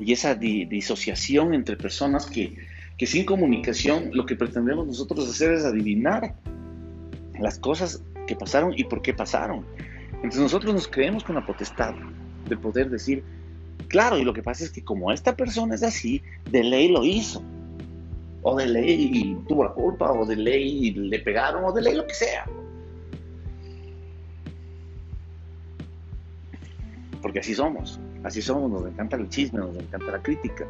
y 0.00 0.12
esa 0.12 0.34
disociación 0.34 1.54
entre 1.54 1.76
personas 1.76 2.26
que, 2.26 2.56
que 2.96 3.06
sin 3.06 3.24
comunicación 3.24 4.10
lo 4.12 4.26
que 4.26 4.36
pretendemos 4.36 4.86
nosotros 4.86 5.28
hacer 5.28 5.52
es 5.52 5.64
adivinar 5.64 6.34
las 7.40 7.58
cosas 7.58 8.02
que 8.26 8.36
pasaron 8.36 8.72
y 8.76 8.84
por 8.84 9.02
qué 9.02 9.14
pasaron. 9.14 9.64
Entonces 10.14 10.40
nosotros 10.40 10.74
nos 10.74 10.88
creemos 10.88 11.24
con 11.24 11.34
la 11.34 11.46
potestad 11.46 11.94
de 12.48 12.56
poder 12.56 12.90
decir, 12.90 13.22
claro, 13.88 14.18
y 14.18 14.24
lo 14.24 14.34
que 14.34 14.42
pasa 14.42 14.64
es 14.64 14.70
que 14.70 14.82
como 14.82 15.12
esta 15.12 15.36
persona 15.36 15.74
es 15.74 15.82
así, 15.82 16.22
de 16.50 16.64
ley 16.64 16.88
lo 16.88 17.04
hizo. 17.04 17.42
O 18.42 18.56
de 18.56 18.66
ley 18.66 19.36
tuvo 19.48 19.64
la 19.64 19.70
culpa, 19.70 20.12
o 20.12 20.24
de 20.24 20.36
ley 20.36 20.92
le 20.92 21.18
pegaron, 21.20 21.64
o 21.64 21.72
de 21.72 21.82
ley 21.82 21.94
lo 21.94 22.06
que 22.06 22.14
sea. 22.14 22.46
Porque 27.20 27.40
así 27.40 27.54
somos, 27.54 27.98
así 28.22 28.40
somos, 28.40 28.70
nos 28.70 28.86
encanta 28.86 29.16
el 29.16 29.28
chisme, 29.28 29.58
nos 29.58 29.76
encanta 29.76 30.12
la 30.12 30.22
crítica. 30.22 30.66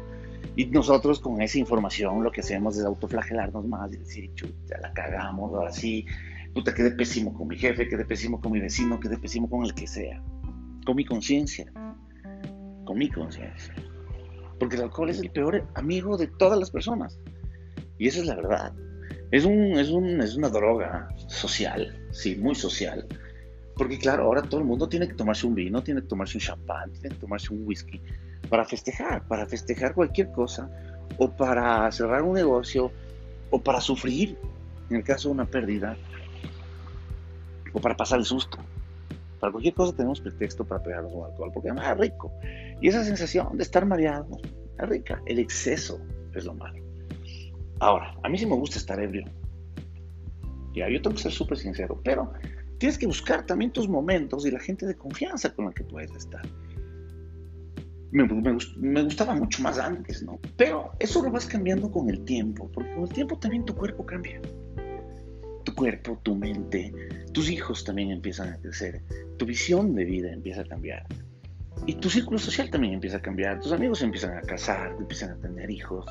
Y 0.55 0.65
nosotros 0.65 1.19
con 1.19 1.41
esa 1.41 1.59
información 1.59 2.23
lo 2.23 2.31
que 2.31 2.41
hacemos 2.41 2.77
es 2.77 2.83
autoflagelarnos 2.83 3.65
más 3.65 3.93
y 3.93 3.97
decir, 3.97 4.33
chuta, 4.33 4.79
la 4.81 4.91
cagamos, 4.93 5.53
ahora 5.53 5.71
sí, 5.71 6.05
puta, 6.53 6.73
quedé 6.73 6.91
pésimo 6.91 7.33
con 7.33 7.47
mi 7.47 7.57
jefe, 7.57 7.87
quedé 7.87 8.05
pésimo 8.05 8.39
con 8.41 8.51
mi 8.51 8.59
vecino, 8.59 8.99
quedé 8.99 9.17
pésimo 9.17 9.49
con 9.49 9.65
el 9.65 9.73
que 9.73 9.87
sea. 9.87 10.21
Con 10.85 10.95
mi 10.95 11.05
conciencia. 11.05 11.71
Con 12.85 12.97
mi 12.97 13.09
conciencia. 13.09 13.73
Porque 14.59 14.75
el 14.75 14.83
alcohol 14.83 15.09
es 15.09 15.19
el 15.19 15.31
peor 15.31 15.67
amigo 15.75 16.17
de 16.17 16.27
todas 16.27 16.59
las 16.59 16.71
personas. 16.71 17.19
Y 17.97 18.07
esa 18.07 18.19
es 18.19 18.25
la 18.25 18.35
verdad. 18.35 18.73
Es, 19.31 19.45
un, 19.45 19.77
es, 19.77 19.89
un, 19.89 20.21
es 20.21 20.35
una 20.35 20.49
droga 20.49 21.07
social, 21.27 22.07
sí, 22.11 22.35
muy 22.35 22.55
social. 22.55 23.05
Porque 23.75 23.97
claro, 23.97 24.23
ahora 24.23 24.41
todo 24.41 24.59
el 24.59 24.65
mundo 24.65 24.89
tiene 24.89 25.07
que 25.07 25.13
tomarse 25.13 25.45
un 25.47 25.55
vino, 25.55 25.83
tiene 25.83 26.01
que 26.01 26.07
tomarse 26.07 26.37
un 26.37 26.41
champán, 26.41 26.91
tiene 26.91 27.09
que 27.09 27.21
tomarse 27.21 27.53
un 27.53 27.65
whisky 27.65 28.01
para 28.49 28.65
festejar, 28.65 29.27
para 29.27 29.45
festejar 29.45 29.93
cualquier 29.93 30.31
cosa, 30.31 30.69
o 31.17 31.29
para 31.29 31.91
cerrar 31.91 32.23
un 32.23 32.33
negocio, 32.33 32.91
o 33.51 33.61
para 33.61 33.79
sufrir, 33.79 34.37
en 34.89 34.97
el 34.97 35.03
caso 35.03 35.29
de 35.29 35.35
una 35.35 35.45
pérdida, 35.45 35.95
o 37.73 37.79
para 37.79 37.95
pasar 37.95 38.19
el 38.19 38.25
susto. 38.25 38.57
Para 39.39 39.51
cualquier 39.51 39.73
cosa 39.73 39.95
tenemos 39.95 40.19
pretexto 40.19 40.65
para 40.65 40.83
pegarnos 40.83 41.13
un 41.13 41.25
alcohol, 41.25 41.51
porque 41.53 41.69
además 41.69 41.91
es 41.91 41.97
rico. 41.97 42.31
Y 42.81 42.89
esa 42.89 43.03
sensación 43.03 43.57
de 43.57 43.63
estar 43.63 43.85
mareado 43.85 44.37
es 44.77 44.89
rica. 44.89 45.21
El 45.25 45.39
exceso 45.39 45.99
es 46.35 46.45
lo 46.45 46.53
malo. 46.53 46.83
Ahora, 47.79 48.15
a 48.23 48.29
mí 48.29 48.37
sí 48.37 48.45
me 48.45 48.55
gusta 48.55 48.77
estar 48.77 49.01
ebrio. 49.01 49.25
Ya, 50.73 50.89
yo 50.89 51.01
tengo 51.01 51.15
que 51.15 51.23
ser 51.23 51.31
súper 51.31 51.57
sincero, 51.57 51.99
pero 52.03 52.31
tienes 52.77 52.97
que 52.97 53.07
buscar 53.07 53.45
también 53.45 53.71
tus 53.71 53.87
momentos 53.87 54.45
y 54.45 54.51
la 54.51 54.59
gente 54.59 54.85
de 54.85 54.95
confianza 54.95 55.53
con 55.53 55.65
la 55.65 55.71
que 55.71 55.83
puedes 55.83 56.11
estar. 56.11 56.41
Me, 58.11 58.23
me, 58.23 59.03
gustaba 59.03 59.35
mucho 59.35 59.61
más 59.61 59.77
antes, 59.77 60.23
¿no? 60.23 60.39
Pero 60.57 60.91
eso 60.99 61.23
lo 61.23 61.31
vas 61.31 61.45
cambiando 61.45 61.91
con 61.91 62.09
el 62.09 62.25
tiempo, 62.25 62.69
porque 62.73 62.93
con 62.95 63.03
el 63.03 63.09
tiempo 63.09 63.37
también 63.37 63.65
tu 63.65 63.75
cuerpo 63.75 64.05
cambia 64.05 64.41
cuerpo, 65.79 66.19
tu 66.23 66.35
mente, 66.35 66.91
tus 67.31 67.49
hijos 67.49 67.85
también 67.85 68.11
empiezan 68.11 68.49
a 68.49 68.57
crecer, 68.57 69.01
tu 69.37 69.45
visión 69.45 69.95
de 69.95 70.03
vida 70.03 70.29
empieza 70.29 70.59
a 70.59 70.65
cambiar. 70.65 71.05
Y 71.85 71.93
tu 71.93 72.09
círculo 72.09 72.37
social 72.37 72.69
también 72.69 72.95
empieza 72.95 73.15
a 73.15 73.21
cambiar, 73.21 73.61
tus 73.61 73.71
amigos 73.71 74.01
empiezan 74.01 74.37
a 74.37 74.41
casar, 74.41 74.93
empiezan 74.99 75.31
a 75.31 75.35
tener 75.37 75.71
hijos, 75.71 76.05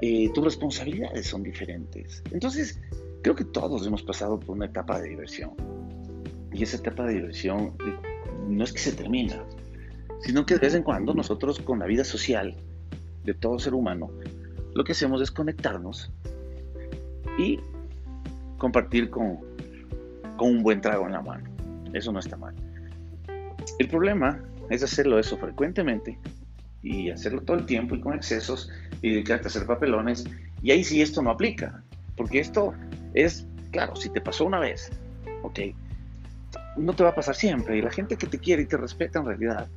eh, 0.00 0.30
tus 0.32 0.44
responsabilidades 0.44 1.26
son 1.26 1.42
diferentes. 1.42 2.22
Entonces, 2.30 2.80
creo 3.22 3.34
que 3.34 3.44
todos 3.44 3.84
hemos 3.84 4.04
pasado 4.04 4.38
por 4.38 4.54
una 4.56 4.66
etapa 4.66 5.00
de 5.00 5.08
diversión. 5.08 5.50
Y 6.52 6.62
esa 6.62 6.76
etapa 6.76 7.04
de 7.04 7.14
diversión 7.14 7.74
eh, 7.84 7.96
no 8.48 8.62
es 8.62 8.72
que 8.72 8.78
se 8.78 8.92
termina, 8.92 9.44
sino 10.20 10.46
que 10.46 10.54
de 10.54 10.60
vez 10.60 10.74
en 10.76 10.84
cuando 10.84 11.14
nosotros 11.14 11.58
con 11.58 11.80
la 11.80 11.86
vida 11.86 12.04
social 12.04 12.54
de 13.24 13.34
todo 13.34 13.58
ser 13.58 13.74
humano, 13.74 14.12
lo 14.72 14.84
que 14.84 14.92
hacemos 14.92 15.20
es 15.20 15.32
conectarnos 15.32 16.12
y 17.36 17.58
compartir 18.58 19.10
con, 19.10 19.38
con 20.36 20.50
un 20.50 20.62
buen 20.62 20.80
trago 20.80 21.06
en 21.06 21.12
la 21.12 21.22
mano. 21.22 21.44
Eso 21.92 22.12
no 22.12 22.18
está 22.18 22.36
mal. 22.36 22.54
El 23.78 23.88
problema 23.88 24.40
es 24.70 24.82
hacerlo 24.82 25.18
eso 25.18 25.36
frecuentemente 25.36 26.18
y 26.82 27.10
hacerlo 27.10 27.40
todo 27.42 27.56
el 27.56 27.66
tiempo 27.66 27.94
y 27.94 28.00
con 28.00 28.14
excesos 28.14 28.70
y 29.02 29.10
dedicarte 29.10 29.46
a 29.46 29.48
hacer 29.48 29.66
papelones. 29.66 30.24
Y 30.62 30.70
ahí 30.70 30.84
sí 30.84 31.00
esto 31.00 31.22
no 31.22 31.30
aplica, 31.30 31.82
porque 32.16 32.40
esto 32.40 32.74
es, 33.14 33.46
claro, 33.70 33.96
si 33.96 34.10
te 34.10 34.20
pasó 34.20 34.44
una 34.44 34.58
vez, 34.58 34.90
ok, 35.42 35.60
no 36.76 36.94
te 36.94 37.02
va 37.02 37.10
a 37.10 37.14
pasar 37.14 37.34
siempre. 37.34 37.78
Y 37.78 37.82
la 37.82 37.90
gente 37.90 38.16
que 38.16 38.26
te 38.26 38.38
quiere 38.38 38.62
y 38.62 38.66
te 38.66 38.76
respeta 38.76 39.18
en 39.18 39.26
realidad, 39.26 39.68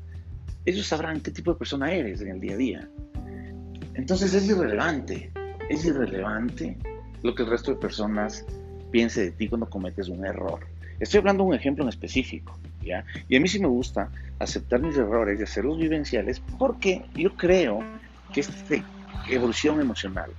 ellos 0.66 0.86
sabrán 0.86 1.22
qué 1.22 1.32
tipo 1.32 1.54
de 1.54 1.60
persona 1.60 1.92
eres 1.92 2.22
en 2.22 2.30
el 2.30 2.40
día 2.40 2.54
a 2.54 2.58
día. 2.58 2.90
Entonces 3.94 4.34
es 4.34 4.48
irrelevante, 4.48 5.32
es 5.70 5.86
irrelevante 5.86 6.78
lo 7.24 7.34
que 7.34 7.44
el 7.44 7.50
resto 7.50 7.72
de 7.72 7.78
personas 7.78 8.46
piense 8.92 9.22
de 9.22 9.32
ti 9.32 9.48
cuando 9.48 9.70
cometes 9.70 10.10
un 10.10 10.26
error. 10.26 10.60
Estoy 11.00 11.20
hablando 11.20 11.44
de 11.44 11.50
un 11.50 11.56
ejemplo 11.56 11.84
en 11.84 11.90
específico, 11.90 12.58
¿ya? 12.84 13.06
Y 13.28 13.36
a 13.36 13.40
mí 13.40 13.48
sí 13.48 13.60
me 13.60 13.68
gusta 13.68 14.10
aceptar 14.40 14.82
mis 14.82 14.98
errores 14.98 15.40
y 15.40 15.44
hacerlos 15.44 15.78
vivenciales 15.78 16.42
porque 16.58 17.06
yo 17.16 17.36
creo 17.36 17.84
que 18.34 18.42
esta 18.42 18.76
evolución 19.30 19.80
emocional, 19.80 20.32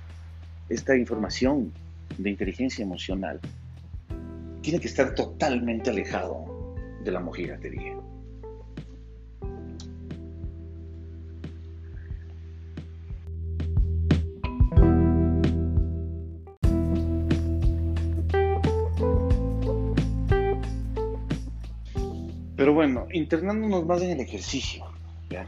esta 0.67 0.95
información 0.95 1.71
de 2.17 2.29
inteligencia 2.29 2.83
emocional, 2.83 3.39
tiene 4.61 4.79
que 4.79 4.87
estar 4.87 5.15
totalmente 5.15 5.89
alejado 5.89 6.75
de 7.03 7.11
la 7.11 7.19
mojiratería. 7.19 7.95
Pero 22.59 22.73
bueno, 22.73 23.07
internándonos 23.13 23.85
más 23.85 24.01
en 24.01 24.09
el 24.09 24.19
ejercicio, 24.19 24.83
¿ya? 25.29 25.47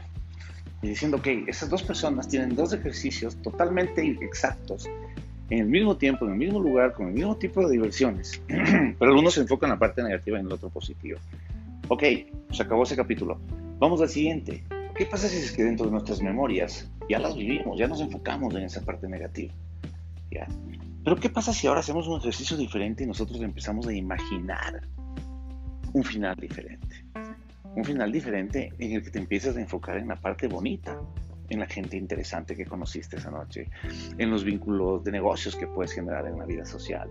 y 0.80 0.88
diciendo, 0.88 1.20
que 1.20 1.44
esas 1.46 1.68
dos 1.68 1.82
personas 1.82 2.26
tienen 2.26 2.56
dos 2.56 2.72
ejercicios 2.72 3.36
totalmente 3.42 4.16
exactos, 4.22 4.88
en 5.50 5.58
el 5.58 5.66
mismo 5.66 5.98
tiempo, 5.98 6.24
en 6.24 6.32
el 6.32 6.38
mismo 6.38 6.58
lugar, 6.58 6.94
con 6.94 7.08
el 7.08 7.12
mismo 7.12 7.36
tipo 7.36 7.60
de 7.66 7.72
diversiones, 7.72 8.40
pero 8.98 9.18
uno 9.18 9.30
se 9.30 9.42
enfoca 9.42 9.66
en 9.66 9.72
la 9.72 9.78
parte 9.78 10.02
negativa 10.02 10.38
y 10.38 10.40
en 10.40 10.46
el 10.46 10.52
otro 10.54 10.70
positivo. 10.70 11.18
Ok, 11.88 12.02
se 12.50 12.62
acabó 12.62 12.84
ese 12.84 12.96
capítulo. 12.96 13.38
Vamos 13.78 14.00
al 14.00 14.08
siguiente. 14.08 14.64
¿Qué 14.96 15.04
pasa 15.04 15.28
si 15.28 15.36
es 15.36 15.52
que 15.52 15.64
dentro 15.64 15.84
de 15.84 15.92
nuestras 15.92 16.22
memorias 16.22 16.90
ya 17.10 17.18
las 17.18 17.36
vivimos, 17.36 17.78
ya 17.78 17.88
nos 17.88 18.00
enfocamos 18.00 18.54
en 18.54 18.62
esa 18.62 18.80
parte 18.80 19.06
negativa? 19.06 19.52
¿Ya? 20.30 20.48
Pero 21.04 21.16
¿qué 21.16 21.28
pasa 21.28 21.52
si 21.52 21.66
ahora 21.66 21.80
hacemos 21.80 22.08
un 22.08 22.20
ejercicio 22.20 22.56
diferente 22.56 23.04
y 23.04 23.06
nosotros 23.06 23.42
empezamos 23.42 23.86
a 23.86 23.92
imaginar 23.92 24.80
un 25.92 26.04
final 26.04 26.36
diferente? 26.36 27.04
Un 27.74 27.84
final 27.84 28.12
diferente 28.12 28.72
en 28.78 28.92
el 28.92 29.02
que 29.02 29.10
te 29.10 29.18
empiezas 29.18 29.56
a 29.56 29.60
enfocar 29.60 29.96
en 29.96 30.08
la 30.08 30.16
parte 30.16 30.46
bonita, 30.46 30.98
en 31.48 31.60
la 31.60 31.66
gente 31.66 31.96
interesante 31.96 32.56
que 32.56 32.64
conociste 32.64 33.16
esa 33.16 33.30
noche, 33.30 33.68
en 34.18 34.30
los 34.30 34.44
vínculos 34.44 35.04
de 35.04 35.12
negocios 35.12 35.54
que 35.56 35.66
puedes 35.66 35.92
generar 35.92 36.26
en 36.26 36.38
la 36.38 36.46
vida 36.46 36.64
social, 36.64 37.10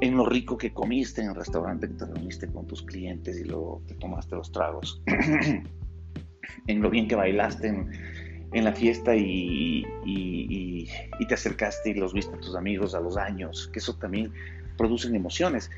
en 0.00 0.16
lo 0.16 0.24
rico 0.26 0.56
que 0.56 0.72
comiste 0.72 1.22
en 1.22 1.28
el 1.28 1.34
restaurante 1.34 1.88
que 1.88 1.94
te 1.94 2.06
reuniste 2.06 2.46
con 2.48 2.66
tus 2.66 2.82
clientes 2.82 3.38
y 3.38 3.44
luego 3.44 3.82
te 3.86 3.94
tomaste 3.94 4.36
los 4.36 4.50
tragos, 4.52 5.02
en 6.66 6.82
lo 6.82 6.90
bien 6.90 7.08
que 7.08 7.14
bailaste 7.14 7.68
en, 7.68 8.64
la 8.64 8.72
fiesta 8.72 9.16
y, 9.16 9.84
y, 10.04 10.88
te 11.26 11.34
acercaste 11.34 11.90
y 11.90 11.94
los 11.94 12.12
viste 12.12 12.34
a 12.36 12.38
tus 12.38 12.54
amigos 12.54 12.94
a 12.94 13.00
los 13.00 13.16
años, 13.16 13.68
que 13.72 13.80
eso 13.80 13.96
también 13.96 14.32
producen 14.76 15.14
emociones. 15.14 15.70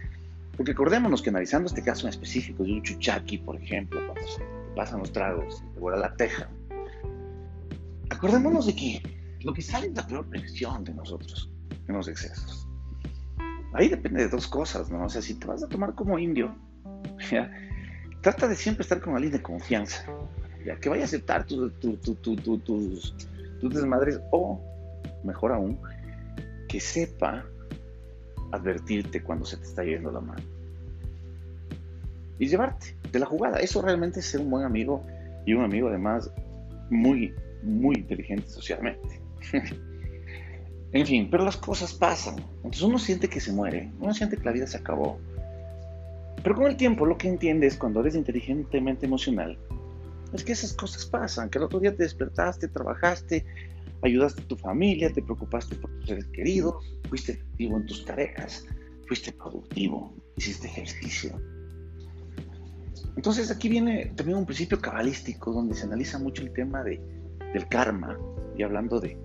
Porque 0.56 0.72
acordémonos 0.72 1.22
que 1.22 1.30
analizando 1.30 1.68
este 1.68 1.82
caso 1.82 2.06
en 2.06 2.10
específico 2.10 2.64
de 2.64 2.72
un 2.72 2.82
chuchaki, 2.82 3.38
por 3.38 3.56
ejemplo, 3.56 4.00
cuando 4.06 4.26
se 4.26 4.42
pasan 4.74 5.00
los 5.00 5.12
tragos, 5.12 5.62
te 5.74 5.80
vuela 5.80 5.98
la 5.98 6.14
teja, 6.16 6.48
acordémonos 8.10 8.66
de 8.66 8.74
que 8.74 9.02
lo 9.42 9.52
que 9.52 9.62
sale 9.62 9.88
es 9.88 9.94
la 9.94 10.06
peor 10.06 10.28
versión 10.28 10.84
de 10.84 10.94
nosotros 10.94 11.50
en 11.86 11.94
los 11.94 12.08
excesos. 12.08 12.68
Ahí 13.74 13.88
depende 13.88 14.22
de 14.22 14.28
dos 14.28 14.46
cosas, 14.46 14.90
¿no? 14.90 15.04
O 15.04 15.08
sea, 15.08 15.20
si 15.20 15.34
te 15.34 15.46
vas 15.46 15.62
a 15.62 15.68
tomar 15.68 15.94
como 15.94 16.18
indio, 16.18 16.56
trata 18.22 18.48
de 18.48 18.56
siempre 18.56 18.82
estar 18.82 19.00
con 19.00 19.14
alguien 19.14 19.32
de 19.32 19.42
confianza 19.42 20.06
que 20.74 20.88
vaya 20.88 21.02
a 21.02 21.04
aceptar 21.04 21.46
tus, 21.46 21.72
tus, 21.78 23.14
desmadres 23.60 24.20
o, 24.32 24.60
mejor 25.24 25.52
aún, 25.52 25.78
que 26.68 26.80
sepa 26.80 27.46
advertirte 28.52 29.22
cuando 29.22 29.44
se 29.44 29.56
te 29.56 29.64
está 29.64 29.84
yendo 29.84 30.10
la 30.10 30.20
mano. 30.20 30.42
Y 32.38 32.48
llevarte 32.48 32.94
de 33.12 33.18
la 33.18 33.26
jugada. 33.26 33.58
Eso 33.58 33.80
realmente 33.82 34.20
es 34.20 34.26
ser 34.26 34.40
un 34.40 34.50
buen 34.50 34.64
amigo 34.64 35.04
y 35.46 35.54
un 35.54 35.64
amigo 35.64 35.88
además 35.88 36.30
muy, 36.90 37.34
muy 37.62 37.96
inteligente 37.96 38.48
socialmente. 38.48 39.20
en 40.92 41.06
fin, 41.06 41.28
pero 41.30 41.44
las 41.44 41.56
cosas 41.56 41.94
pasan. 41.94 42.36
Entonces 42.56 42.82
uno 42.82 42.98
siente 42.98 43.28
que 43.28 43.40
se 43.40 43.52
muere, 43.52 43.90
uno 44.00 44.12
siente 44.12 44.36
que 44.36 44.44
la 44.44 44.52
vida 44.52 44.66
se 44.66 44.76
acabó. 44.76 45.18
Pero 46.42 46.54
con 46.54 46.66
el 46.66 46.76
tiempo 46.76 47.06
lo 47.06 47.16
que 47.16 47.28
entiendes 47.28 47.76
cuando 47.76 48.00
eres 48.00 48.14
inteligentemente 48.14 49.06
emocional 49.06 49.58
es 50.32 50.44
que 50.44 50.52
esas 50.52 50.72
cosas 50.72 51.06
pasan, 51.06 51.48
que 51.48 51.58
el 51.58 51.64
otro 51.64 51.80
día 51.80 51.94
te 51.94 52.02
despertaste, 52.02 52.68
trabajaste, 52.68 53.44
ayudaste 54.02 54.42
a 54.42 54.48
tu 54.48 54.56
familia, 54.56 55.12
te 55.12 55.22
preocupaste 55.22 55.76
por 55.76 55.90
tus 55.98 56.06
seres 56.06 56.26
queridos, 56.26 56.74
fuiste 57.08 57.32
activo 57.32 57.76
en 57.76 57.86
tus 57.86 58.04
tareas, 58.04 58.66
fuiste 59.06 59.32
productivo, 59.32 60.14
hiciste 60.36 60.68
ejercicio. 60.68 61.40
Entonces 63.16 63.50
aquí 63.50 63.68
viene 63.68 64.12
también 64.16 64.38
un 64.38 64.46
principio 64.46 64.80
cabalístico 64.80 65.52
donde 65.52 65.74
se 65.74 65.84
analiza 65.84 66.18
mucho 66.18 66.42
el 66.42 66.52
tema 66.52 66.82
de, 66.82 67.00
del 67.52 67.66
karma 67.68 68.18
y 68.56 68.62
hablando 68.62 69.00
de 69.00 69.18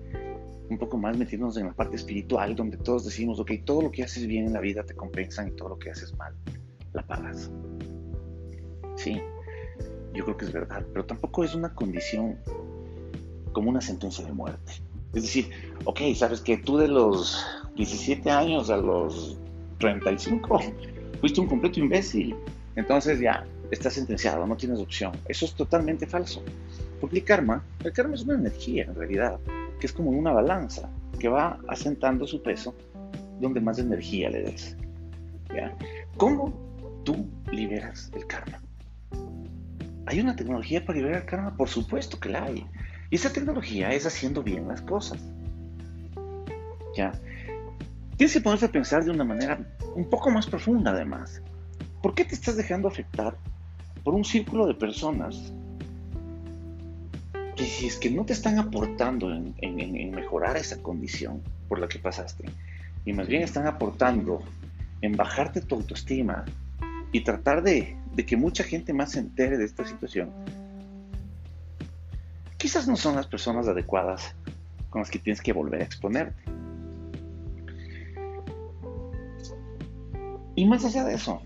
un 0.70 0.78
poco 0.78 0.96
más 0.96 1.16
metiéndonos 1.18 1.56
en 1.58 1.66
la 1.66 1.74
parte 1.74 1.96
espiritual 1.96 2.56
donde 2.56 2.78
todos 2.78 3.04
decimos, 3.04 3.38
ok, 3.38 3.52
todo 3.64 3.82
lo 3.82 3.90
que 3.90 4.02
haces 4.02 4.26
bien 4.26 4.46
en 4.46 4.54
la 4.54 4.60
vida 4.60 4.82
te 4.84 4.94
compensan 4.94 5.48
y 5.48 5.50
todo 5.52 5.70
lo 5.70 5.78
que 5.78 5.90
haces 5.90 6.16
mal 6.16 6.34
la 6.94 7.06
pagas. 7.06 7.50
Sí, 8.96 9.20
yo 10.14 10.24
creo 10.24 10.36
que 10.36 10.44
es 10.46 10.52
verdad, 10.52 10.86
pero 10.92 11.04
tampoco 11.04 11.44
es 11.44 11.54
una 11.54 11.74
condición 11.74 12.38
como 13.52 13.70
una 13.70 13.80
sentencia 13.80 14.24
de 14.24 14.32
muerte. 14.32 14.72
Es 15.14 15.22
decir, 15.22 15.50
ok, 15.84 16.00
sabes 16.14 16.40
que 16.40 16.56
tú 16.56 16.78
de 16.78 16.88
los 16.88 17.44
17 17.76 18.30
años 18.30 18.70
a 18.70 18.76
los 18.76 19.36
35 19.78 20.60
fuiste 21.20 21.40
un 21.40 21.48
completo 21.48 21.80
imbécil, 21.80 22.34
entonces 22.76 23.20
ya 23.20 23.44
estás 23.70 23.94
sentenciado, 23.94 24.46
no 24.46 24.56
tienes 24.56 24.78
opción. 24.78 25.12
Eso 25.28 25.44
es 25.44 25.54
totalmente 25.54 26.06
falso. 26.06 26.42
Porque 27.00 27.18
el 27.18 27.24
karma, 27.24 27.64
el 27.84 27.92
karma 27.92 28.14
es 28.14 28.22
una 28.22 28.34
energía 28.34 28.84
en 28.84 28.94
realidad, 28.94 29.38
que 29.80 29.86
es 29.86 29.92
como 29.92 30.10
una 30.10 30.32
balanza 30.32 30.88
que 31.18 31.28
va 31.28 31.58
asentando 31.68 32.26
su 32.26 32.42
peso 32.42 32.74
donde 33.40 33.60
más 33.60 33.78
energía 33.78 34.30
le 34.30 34.42
des. 34.42 34.76
¿Cómo 36.16 36.52
tú 37.04 37.28
liberas 37.50 38.10
el 38.14 38.26
karma? 38.26 38.60
¿Hay 40.06 40.20
una 40.20 40.34
tecnología 40.34 40.84
para 40.84 40.98
liberar 40.98 41.26
karma? 41.26 41.56
Por 41.56 41.68
supuesto 41.68 42.18
que 42.18 42.28
la 42.28 42.44
hay. 42.44 42.66
Y 43.12 43.16
esa 43.16 43.30
tecnología 43.30 43.90
es 43.90 44.06
haciendo 44.06 44.42
bien 44.42 44.66
las 44.66 44.80
cosas. 44.80 45.20
¿Ya? 46.96 47.12
Tienes 48.16 48.32
que 48.32 48.40
ponerse 48.40 48.64
a 48.64 48.72
pensar 48.72 49.04
de 49.04 49.10
una 49.10 49.22
manera 49.22 49.60
un 49.94 50.08
poco 50.08 50.30
más 50.30 50.46
profunda 50.46 50.92
además. 50.92 51.42
¿Por 52.02 52.14
qué 52.14 52.24
te 52.24 52.34
estás 52.34 52.56
dejando 52.56 52.88
afectar 52.88 53.36
por 54.02 54.14
un 54.14 54.24
círculo 54.24 54.66
de 54.66 54.72
personas 54.74 55.52
que 57.54 57.64
si 57.64 57.86
es 57.86 57.98
que 57.98 58.10
no 58.10 58.24
te 58.24 58.32
están 58.32 58.58
aportando 58.58 59.30
en, 59.30 59.54
en 59.60 60.10
mejorar 60.10 60.56
esa 60.56 60.82
condición 60.82 61.42
por 61.68 61.80
la 61.80 61.88
que 61.88 61.98
pasaste, 61.98 62.46
y 63.04 63.12
más 63.12 63.28
bien 63.28 63.42
están 63.42 63.66
aportando 63.66 64.40
en 65.02 65.12
bajarte 65.12 65.60
tu 65.60 65.74
autoestima 65.74 66.46
y 67.12 67.20
tratar 67.20 67.62
de 67.62 67.94
de 68.14 68.26
que 68.26 68.36
mucha 68.36 68.64
gente 68.64 68.92
más 68.92 69.12
se 69.12 69.20
entere 69.20 69.56
de 69.58 69.64
esta 69.64 69.84
situación, 69.84 70.30
quizás 72.62 72.86
no 72.86 72.94
son 72.94 73.16
las 73.16 73.26
personas 73.26 73.66
adecuadas 73.66 74.36
con 74.88 75.00
las 75.00 75.10
que 75.10 75.18
tienes 75.18 75.42
que 75.42 75.52
volver 75.52 75.80
a 75.80 75.84
exponerte. 75.84 76.40
Y 80.54 80.64
más 80.66 80.84
allá 80.84 81.02
de 81.02 81.14
eso, 81.14 81.42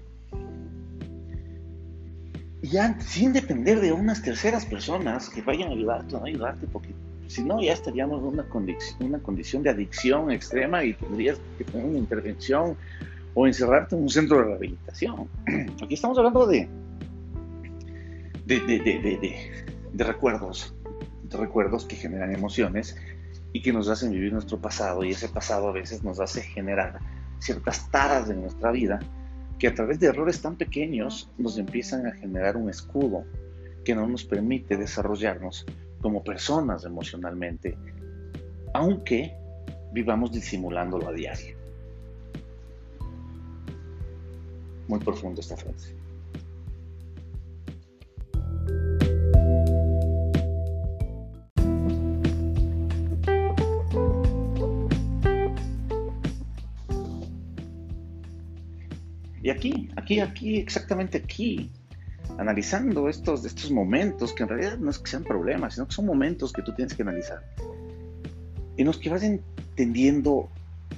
ya 2.60 3.00
sin 3.00 3.32
depender 3.32 3.80
de 3.80 3.92
unas 3.92 4.20
terceras 4.20 4.66
personas 4.66 5.30
que 5.30 5.40
vayan 5.40 5.70
a 5.70 5.72
ayudarte 5.72 6.16
o 6.16 6.18
no 6.18 6.26
ayudarte, 6.26 6.66
porque 6.66 6.90
si 7.28 7.42
no 7.42 7.62
ya 7.62 7.72
estaríamos 7.72 8.20
en 8.20 8.26
una, 8.26 8.46
una 9.00 9.18
condición 9.20 9.62
de 9.62 9.70
adicción 9.70 10.30
extrema 10.30 10.84
y 10.84 10.92
tendrías 10.92 11.38
que 11.56 11.64
tener 11.64 11.86
una 11.86 11.98
intervención 11.98 12.76
o 13.32 13.46
encerrarte 13.46 13.96
en 13.96 14.02
un 14.02 14.10
centro 14.10 14.36
de 14.36 14.44
rehabilitación. 14.44 15.30
Aquí 15.82 15.94
estamos 15.94 16.18
hablando 16.18 16.46
de, 16.46 16.68
de, 18.44 18.58
recuerdos, 18.58 19.32
de 19.94 20.04
recuerdos 20.04 20.75
que 21.88 21.96
generan 21.96 22.32
emociones 22.32 22.96
y 23.52 23.62
que 23.62 23.72
nos 23.72 23.88
hacen 23.88 24.10
vivir 24.10 24.32
nuestro 24.32 24.58
pasado 24.60 25.04
y 25.04 25.10
ese 25.10 25.28
pasado 25.28 25.68
a 25.68 25.72
veces 25.72 26.02
nos 26.02 26.20
hace 26.20 26.42
generar 26.42 26.98
ciertas 27.38 27.90
taras 27.90 28.28
de 28.28 28.34
nuestra 28.34 28.70
vida 28.70 28.98
que 29.58 29.68
a 29.68 29.74
través 29.74 30.00
de 30.00 30.08
errores 30.08 30.42
tan 30.42 30.56
pequeños 30.56 31.30
nos 31.38 31.58
empiezan 31.58 32.06
a 32.06 32.12
generar 32.12 32.56
un 32.56 32.68
escudo 32.68 33.24
que 33.84 33.94
no 33.94 34.06
nos 34.06 34.24
permite 34.24 34.76
desarrollarnos 34.76 35.64
como 36.02 36.22
personas 36.22 36.84
emocionalmente, 36.84 37.76
aunque 38.74 39.34
vivamos 39.92 40.32
disimulándolo 40.32 41.08
a 41.08 41.12
diario. 41.12 41.56
muy 44.88 45.00
profundo 45.00 45.40
esta 45.40 45.56
frase. 45.56 45.95
Y 59.46 59.50
aquí, 59.50 59.88
aquí, 59.94 60.18
aquí, 60.18 60.56
exactamente 60.56 61.18
aquí, 61.18 61.70
analizando 62.36 63.08
estos, 63.08 63.44
estos 63.44 63.70
momentos, 63.70 64.32
que 64.32 64.42
en 64.42 64.48
realidad 64.48 64.76
no 64.76 64.90
es 64.90 64.98
que 64.98 65.08
sean 65.08 65.22
problemas, 65.22 65.74
sino 65.74 65.86
que 65.86 65.94
son 65.94 66.04
momentos 66.04 66.52
que 66.52 66.62
tú 66.62 66.74
tienes 66.74 66.94
que 66.94 67.02
analizar, 67.02 67.44
en 68.76 68.84
los 68.84 68.98
que 68.98 69.08
vas 69.08 69.22
entendiendo 69.22 70.48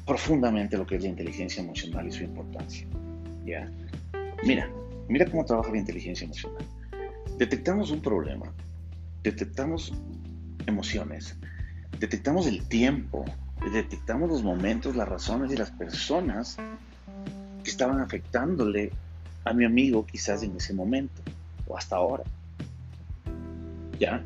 profundamente 0.07 0.79
lo 0.79 0.87
que 0.87 0.97
es 0.97 1.03
la 1.03 1.11
inteligencia 1.11 1.63
emocional 1.63 2.09
y 2.09 2.11
su 2.11 2.25
importancia. 2.25 2.87
Mira, 3.45 3.71
mira 5.11 5.27
cómo 5.27 5.45
trabaja 5.45 5.71
la 5.71 5.81
inteligencia 5.81 6.25
emocional. 6.25 6.65
Detectamos 7.37 7.91
un 7.91 8.01
problema, 8.01 8.51
detectamos 9.23 9.93
emociones, 10.67 11.37
detectamos 12.01 12.47
el 12.47 12.67
tiempo, 12.67 13.27
detectamos 13.75 14.31
los 14.31 14.43
momentos, 14.43 14.97
las 14.97 15.07
razones 15.07 15.53
y 15.53 15.57
las 15.59 15.71
personas 15.71 16.57
estaban 17.71 18.01
afectándole 18.01 18.93
a 19.45 19.53
mi 19.53 19.65
amigo 19.65 20.05
quizás 20.07 20.43
en 20.43 20.57
ese 20.57 20.75
momento. 20.75 21.23
o 21.67 21.77
hasta 21.77 21.97
ahora. 21.97 22.25
¿Ya? 23.99 24.23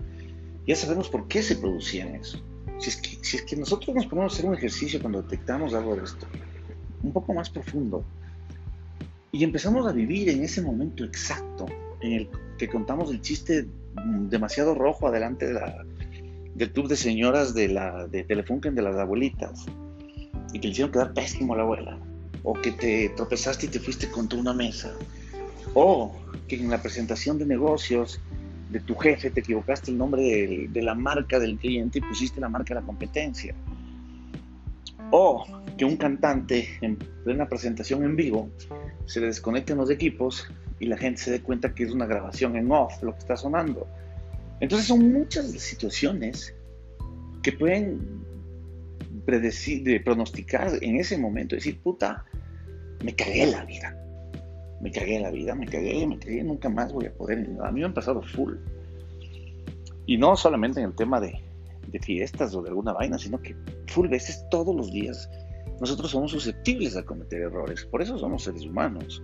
Ya 0.66 0.76
sabemos 0.76 1.08
por 1.08 1.26
qué 1.28 1.42
se 1.42 1.56
producían 1.56 2.14
eso. 2.14 2.40
Si 2.78 2.88
es, 2.90 2.96
que, 2.96 3.24
si 3.24 3.36
es 3.36 3.42
que 3.42 3.56
nosotros 3.56 3.94
nos 3.94 4.06
ponemos 4.06 4.32
a 4.32 4.34
hacer 4.34 4.48
un 4.48 4.54
ejercicio 4.54 5.00
cuando 5.00 5.22
detectamos 5.22 5.74
algo 5.74 5.96
de 5.96 6.04
esto, 6.04 6.26
un 7.02 7.12
poco 7.12 7.34
más 7.34 7.50
profundo, 7.50 8.04
y 9.32 9.44
empezamos 9.44 9.86
a 9.86 9.92
vivir 9.92 10.28
en 10.28 10.42
ese 10.42 10.62
momento 10.62 11.04
exacto 11.04 11.66
en 12.00 12.12
el 12.12 12.28
que 12.58 12.68
contamos 12.68 13.10
el 13.10 13.20
chiste 13.20 13.66
demasiado 14.28 14.74
rojo 14.74 15.08
adelante 15.08 15.46
de 15.46 15.54
la, 15.54 15.84
del 16.54 16.72
club 16.72 16.88
de 16.88 16.96
señoras 16.96 17.54
de, 17.54 17.68
la, 17.68 18.06
de 18.08 18.24
Telefunken 18.24 18.74
de 18.74 18.82
las 18.82 18.96
abuelitas 18.96 19.66
y 20.52 20.60
que 20.60 20.68
le 20.68 20.72
hicieron 20.72 20.92
quedar 20.92 21.14
pésimo 21.14 21.54
a 21.54 21.56
la 21.56 21.62
abuela, 21.62 21.98
o 22.42 22.54
que 22.54 22.72
te 22.72 23.10
tropezaste 23.10 23.66
y 23.66 23.68
te 23.68 23.80
fuiste 23.80 24.10
contra 24.10 24.38
una 24.38 24.52
mesa, 24.52 24.92
o 25.74 26.12
que 26.48 26.56
en 26.56 26.70
la 26.70 26.82
presentación 26.82 27.38
de 27.38 27.46
negocios 27.46 28.20
de 28.70 28.80
tu 28.80 28.94
jefe 28.96 29.30
te 29.30 29.40
equivocaste 29.40 29.90
el 29.90 29.98
nombre 29.98 30.68
de, 30.70 30.82
la 30.82 30.94
marca 30.94 31.38
del 31.38 31.58
cliente 31.58 31.98
y 31.98 32.02
pusiste 32.02 32.40
la 32.40 32.48
marca 32.48 32.74
de 32.74 32.80
la 32.80 32.86
competencia, 32.86 33.54
o 35.10 35.44
que 35.76 35.84
un 35.84 35.96
cantante 35.96 36.68
en 36.80 36.96
plena 36.96 37.48
presentación 37.48 38.02
en 38.04 38.16
vivo 38.16 38.48
se 39.06 39.20
le 39.20 39.26
desconecten 39.26 39.76
los 39.76 39.90
equipos 39.90 40.48
y 40.80 40.86
la 40.86 40.96
gente 40.96 41.20
se 41.20 41.30
dé 41.30 41.40
cuenta 41.42 41.74
que 41.74 41.84
es 41.84 41.92
una 41.92 42.06
grabación 42.06 42.56
en 42.56 42.70
off 42.72 43.02
lo 43.02 43.12
que 43.12 43.18
está 43.18 43.36
sonando. 43.36 43.86
Entonces 44.60 44.88
son 44.88 45.12
muchas 45.12 45.46
situaciones 45.50 46.54
que 47.42 47.52
pueden 47.52 48.21
predecir, 49.24 50.02
pronosticar 50.04 50.72
en 50.80 50.96
ese 50.96 51.18
momento, 51.18 51.54
decir, 51.54 51.78
puta, 51.80 52.24
me 53.04 53.14
cagué 53.14 53.46
la 53.46 53.64
vida. 53.64 53.96
Me 54.80 54.90
cagué 54.90 55.20
la 55.20 55.30
vida, 55.30 55.54
me 55.54 55.66
cagué, 55.66 56.06
me 56.06 56.18
cagué, 56.18 56.42
nunca 56.42 56.68
más 56.68 56.92
voy 56.92 57.06
a 57.06 57.14
poder. 57.14 57.48
A 57.62 57.70
mí 57.70 57.80
me 57.80 57.86
han 57.86 57.94
pasado 57.94 58.20
full. 58.22 58.54
Y 60.06 60.16
no 60.16 60.36
solamente 60.36 60.80
en 60.80 60.86
el 60.86 60.94
tema 60.94 61.20
de, 61.20 61.40
de 61.86 61.98
fiestas 62.00 62.54
o 62.54 62.62
de 62.62 62.70
alguna 62.70 62.92
vaina, 62.92 63.18
sino 63.18 63.40
que 63.40 63.54
full 63.86 64.08
veces 64.08 64.44
todos 64.50 64.74
los 64.74 64.90
días 64.90 65.30
nosotros 65.80 66.10
somos 66.10 66.32
susceptibles 66.32 66.96
a 66.96 67.04
cometer 67.04 67.42
errores. 67.42 67.84
Por 67.84 68.02
eso 68.02 68.18
somos 68.18 68.44
seres 68.44 68.64
humanos. 68.64 69.22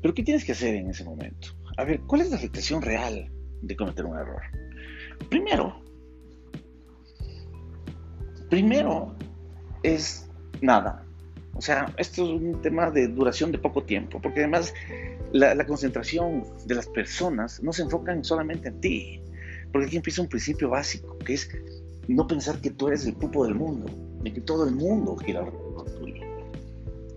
Pero 0.00 0.14
¿qué 0.14 0.22
tienes 0.22 0.44
que 0.44 0.52
hacer 0.52 0.74
en 0.74 0.90
ese 0.90 1.04
momento? 1.04 1.48
A 1.76 1.84
ver, 1.84 2.00
¿cuál 2.00 2.20
es 2.20 2.30
la 2.30 2.36
afectación 2.36 2.82
real 2.82 3.30
de 3.62 3.76
cometer 3.76 4.04
un 4.04 4.18
error? 4.18 4.42
Primero, 5.28 5.81
primero 8.52 9.14
es 9.82 10.26
nada. 10.60 11.02
O 11.54 11.62
sea, 11.62 11.86
esto 11.96 12.22
es 12.22 12.28
un 12.28 12.60
tema 12.60 12.90
de 12.90 13.08
duración 13.08 13.50
de 13.50 13.56
poco 13.56 13.82
tiempo, 13.82 14.20
porque 14.20 14.40
además 14.40 14.74
la, 15.32 15.54
la 15.54 15.66
concentración 15.66 16.44
de 16.66 16.74
las 16.74 16.86
personas 16.86 17.62
no 17.62 17.72
se 17.72 17.80
enfocan 17.80 18.22
solamente 18.22 18.68
en 18.68 18.78
ti, 18.82 19.22
porque 19.72 19.86
aquí 19.86 19.96
empieza 19.96 20.20
un 20.20 20.28
principio 20.28 20.68
básico, 20.68 21.16
que 21.20 21.32
es 21.32 21.48
no 22.08 22.26
pensar 22.26 22.60
que 22.60 22.68
tú 22.68 22.88
eres 22.88 23.06
el 23.06 23.14
pupo 23.14 23.42
del 23.46 23.54
mundo, 23.54 23.90
ni 24.22 24.30
que 24.30 24.42
todo 24.42 24.68
el 24.68 24.74
mundo 24.74 25.16
gira 25.16 25.40
alrededor 25.40 25.90
tuyo. 25.98 26.22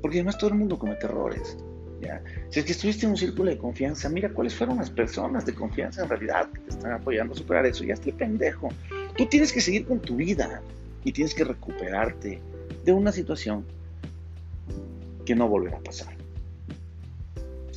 Porque 0.01 0.19
además 0.19 0.37
todo 0.37 0.51
el 0.51 0.55
mundo 0.55 0.79
comete 0.79 1.05
errores. 1.05 1.57
¿ya? 1.99 2.23
Si 2.49 2.61
es 2.61 2.65
que 2.65 2.71
estuviste 2.71 3.07
en 3.07 3.11
un 3.11 3.17
círculo 3.17 3.49
de 3.49 3.57
confianza, 3.57 4.07
mira 4.07 4.29
cuáles 4.29 4.55
fueron 4.55 4.77
las 4.77 4.89
personas 4.89 5.45
de 5.45 5.53
confianza 5.53 6.03
en 6.03 6.07
realidad 6.07 6.49
que 6.53 6.61
te 6.61 6.69
están 6.69 6.93
apoyando 6.93 7.33
a 7.33 7.37
superar 7.37 7.65
eso. 7.65 7.83
Ya 7.83 7.95
estoy 7.95 8.13
pendejo. 8.13 8.69
Tú 9.17 9.25
tienes 9.25 9.51
que 9.51 9.59
seguir 9.59 9.85
con 9.85 9.99
tu 9.99 10.15
vida 10.15 10.61
y 11.05 11.13
tienes 11.13 11.33
que 11.33 11.45
recuperarte 11.45 12.41
de 12.83 12.91
una 12.91 13.13
situación 13.13 13.65
que 15.23 15.35
no 15.35 15.47
volverá 15.47 15.77
a 15.77 15.81
pasar. 15.83 16.15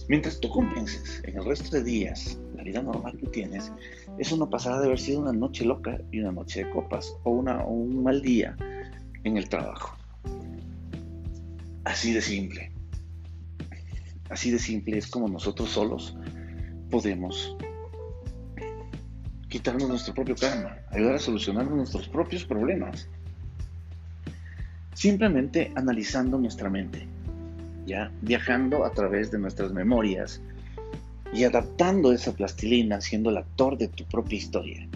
Mientras 0.09 0.41
tú 0.41 0.49
compenses 0.49 1.23
en 1.25 1.37
el 1.37 1.45
resto 1.45 1.77
de 1.77 1.85
días 1.85 2.39
la 2.57 2.63
vida 2.65 2.83
normal 2.83 3.17
que 3.19 3.27
tienes, 3.27 3.71
eso 4.19 4.37
no 4.37 4.49
pasará 4.49 4.81
de 4.81 4.87
haber 4.87 4.99
sido 4.99 5.21
una 5.21 5.33
noche 5.33 5.65
loca 5.65 6.01
y 6.11 6.21
una 6.21 6.33
noche 6.33 6.65
de 6.65 6.71
copas 6.71 7.15
o, 7.25 7.31
una, 7.31 7.63
o 7.63 7.71
un 7.71 8.03
mal 8.03 8.23
día 8.23 8.57
en 9.25 9.37
el 9.37 9.49
trabajo. 9.49 9.97
Así 11.85 12.13
de 12.13 12.23
simple. 12.23 12.73
Así 14.31 14.51
de 14.51 14.59
simple 14.59 14.99
es 14.99 15.07
como 15.07 15.29
nosotros 15.29 15.69
solos 15.71 16.17
podemos 16.91 17.57
quitarnos 19.49 19.89
nuestro 19.89 20.15
propio 20.15 20.37
karma, 20.37 20.79
ayudar 20.91 21.15
a 21.15 21.19
solucionar 21.19 21.71
nuestros 21.71 22.09
propios 22.09 22.45
problemas. 22.45 23.09
Simplemente 24.99 25.71
analizando 25.77 26.39
nuestra 26.39 26.69
mente, 26.69 27.07
ya 27.87 28.11
viajando 28.21 28.85
a 28.85 28.91
través 28.91 29.31
de 29.31 29.39
nuestras 29.39 29.73
memorias 29.73 30.43
y 31.33 31.45
adaptando 31.45 32.13
esa 32.13 32.33
plastilina, 32.33 33.01
siendo 33.01 33.31
el 33.31 33.37
actor 33.37 33.79
de 33.79 33.87
tu 33.87 34.05
propia 34.07 34.39
historia 34.39 34.89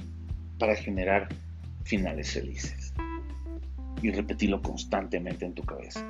para 0.59 0.75
generar 0.75 1.29
finales 1.85 2.33
felices. 2.33 2.93
Y 4.03 4.11
repetirlo 4.11 4.61
constantemente 4.61 5.45
en 5.45 5.55
tu 5.55 5.63
cabeza, 5.63 6.05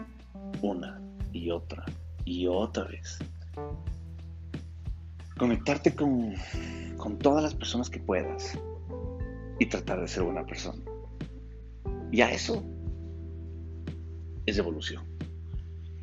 una 0.62 0.98
y 1.30 1.50
otra 1.50 1.84
y 2.24 2.46
otra 2.46 2.84
vez. 2.84 3.18
Conectarte 5.36 5.94
con, 5.94 6.32
con 6.96 7.18
todas 7.18 7.42
las 7.42 7.54
personas 7.54 7.90
que 7.90 8.00
puedas 8.00 8.58
y 9.58 9.66
tratar 9.66 10.00
de 10.00 10.08
ser 10.08 10.22
buena 10.22 10.46
persona. 10.46 10.82
Y 12.10 12.22
a 12.22 12.30
eso 12.30 12.64
es 14.46 14.58
evolución. 14.58 15.04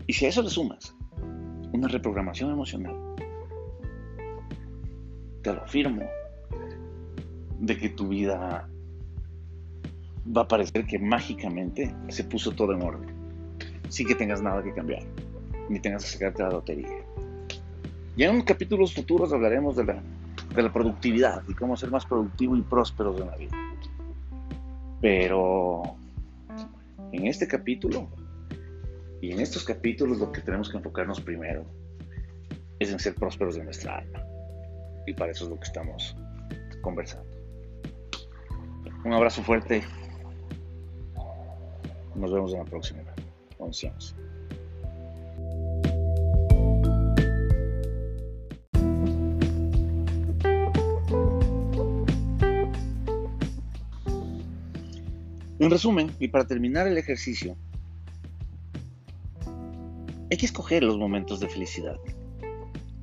Y 0.07 0.13
si 0.13 0.25
a 0.25 0.29
eso 0.29 0.41
le 0.41 0.49
sumas 0.49 0.95
una 1.71 1.87
reprogramación 1.87 2.51
emocional, 2.51 2.95
te 5.43 5.53
lo 5.53 5.61
afirmo, 5.61 6.03
de 7.59 7.77
que 7.77 7.89
tu 7.89 8.07
vida 8.07 8.67
va 10.35 10.41
a 10.41 10.47
parecer 10.47 10.85
que 10.85 10.97
mágicamente 10.97 11.93
se 12.07 12.23
puso 12.23 12.51
todo 12.51 12.73
en 12.73 12.81
orden, 12.81 13.09
sin 13.89 14.07
que 14.07 14.15
tengas 14.15 14.41
nada 14.41 14.63
que 14.63 14.73
cambiar 14.73 15.03
ni 15.69 15.79
tengas 15.79 16.03
que 16.03 16.09
sacarte 16.11 16.43
la 16.43 16.49
lotería. 16.49 16.89
Y 18.17 18.23
en 18.23 18.41
capítulos 18.41 18.93
futuros 18.93 19.31
hablaremos 19.31 19.75
de 19.77 19.85
la, 19.85 20.01
de 20.55 20.63
la 20.63 20.73
productividad 20.73 21.43
y 21.47 21.53
cómo 21.53 21.77
ser 21.77 21.91
más 21.91 22.05
productivo 22.05 22.57
y 22.57 22.61
próspero 22.61 23.15
en 23.17 23.27
la 23.27 23.35
vida. 23.35 23.57
Pero 24.99 25.83
en 27.11 27.27
este 27.27 27.47
capítulo 27.47 28.09
y 29.21 29.31
en 29.31 29.39
estos 29.39 29.65
capítulos 29.65 30.19
lo 30.19 30.31
que 30.31 30.41
tenemos 30.41 30.69
que 30.69 30.77
enfocarnos 30.77 31.19
primero 31.19 31.65
es 32.79 32.91
en 32.91 32.99
ser 32.99 33.15
prósperos 33.15 33.55
de 33.55 33.63
nuestra 33.63 33.97
alma. 33.97 34.23
Y 35.05 35.13
para 35.13 35.31
eso 35.31 35.45
es 35.45 35.49
lo 35.49 35.57
que 35.57 35.65
estamos 35.65 36.15
conversando. 36.81 37.29
Un 39.03 39.13
abrazo 39.13 39.43
fuerte. 39.43 39.83
Nos 42.15 42.33
vemos 42.33 42.53
en 42.53 42.59
la 42.59 42.65
próxima. 42.65 43.01
Conocemos. 43.57 44.15
En 55.59 55.69
resumen, 55.69 56.09
y 56.19 56.29
para 56.29 56.47
terminar 56.47 56.87
el 56.87 56.97
ejercicio, 56.97 57.57
hay 60.29 60.37
que 60.37 60.45
escoger 60.45 60.83
los 60.83 60.97
momentos 60.97 61.39
de 61.39 61.49
felicidad. 61.49 61.97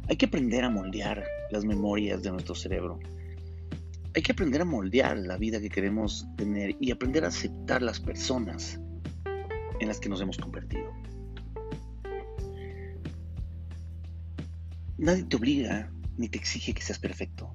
Hay 0.08 0.16
que 0.16 0.26
aprender 0.26 0.64
a 0.64 0.70
moldear 0.70 1.24
las 1.50 1.64
memorias 1.64 2.22
de 2.22 2.30
nuestro 2.30 2.54
cerebro. 2.54 3.00
Hay 4.14 4.22
que 4.22 4.32
aprender 4.32 4.60
a 4.60 4.64
moldear 4.64 5.18
la 5.18 5.36
vida 5.36 5.60
que 5.60 5.68
queremos 5.68 6.26
tener 6.36 6.76
y 6.80 6.92
aprender 6.92 7.24
a 7.24 7.28
aceptar 7.28 7.82
las 7.82 7.98
personas 7.98 8.80
en 9.80 9.88
las 9.88 9.98
que 9.98 10.08
nos 10.08 10.20
hemos 10.20 10.38
convertido. 10.38 10.90
Nadie 14.96 15.24
te 15.24 15.36
obliga 15.36 15.92
ni 16.16 16.28
te 16.28 16.38
exige 16.38 16.72
que 16.72 16.80
seas 16.80 16.98
perfecto. 16.98 17.52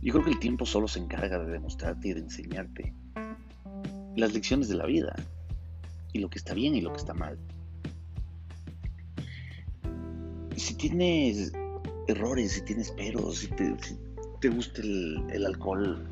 Yo 0.00 0.12
creo 0.14 0.24
que 0.24 0.30
el 0.30 0.38
tiempo 0.40 0.66
solo 0.66 0.88
se 0.88 0.98
encarga 0.98 1.38
de 1.38 1.52
demostrarte 1.52 2.08
y 2.08 2.14
de 2.14 2.20
enseñarte 2.20 2.94
las 4.16 4.32
lecciones 4.32 4.68
de 4.68 4.74
la 4.74 4.86
vida 4.86 5.14
y 6.12 6.18
lo 6.18 6.28
que 6.28 6.38
está 6.38 6.54
bien 6.54 6.74
y 6.74 6.80
lo 6.80 6.90
que 6.92 6.98
está 6.98 7.14
mal. 7.14 7.38
Si 10.62 10.74
tienes 10.74 11.52
errores, 12.06 12.52
si 12.52 12.60
tienes 12.60 12.92
peros, 12.92 13.38
si 13.38 13.48
te, 13.48 14.48
gusta 14.48 14.80
el, 14.80 15.20
el 15.32 15.44
alcohol, 15.44 16.08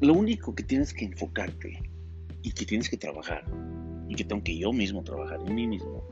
lo 0.00 0.14
único 0.14 0.54
que 0.54 0.62
tienes 0.62 0.94
que 0.94 1.06
enfocarte 1.06 1.82
y 2.42 2.52
que 2.52 2.64
tienes 2.64 2.88
que 2.88 2.96
trabajar, 2.96 3.44
y 4.08 4.14
que 4.14 4.22
tengo 4.22 4.44
que 4.44 4.56
yo 4.56 4.72
mismo 4.72 5.02
trabajar 5.02 5.40
en 5.44 5.56
mí 5.56 5.66
mismo, 5.66 6.04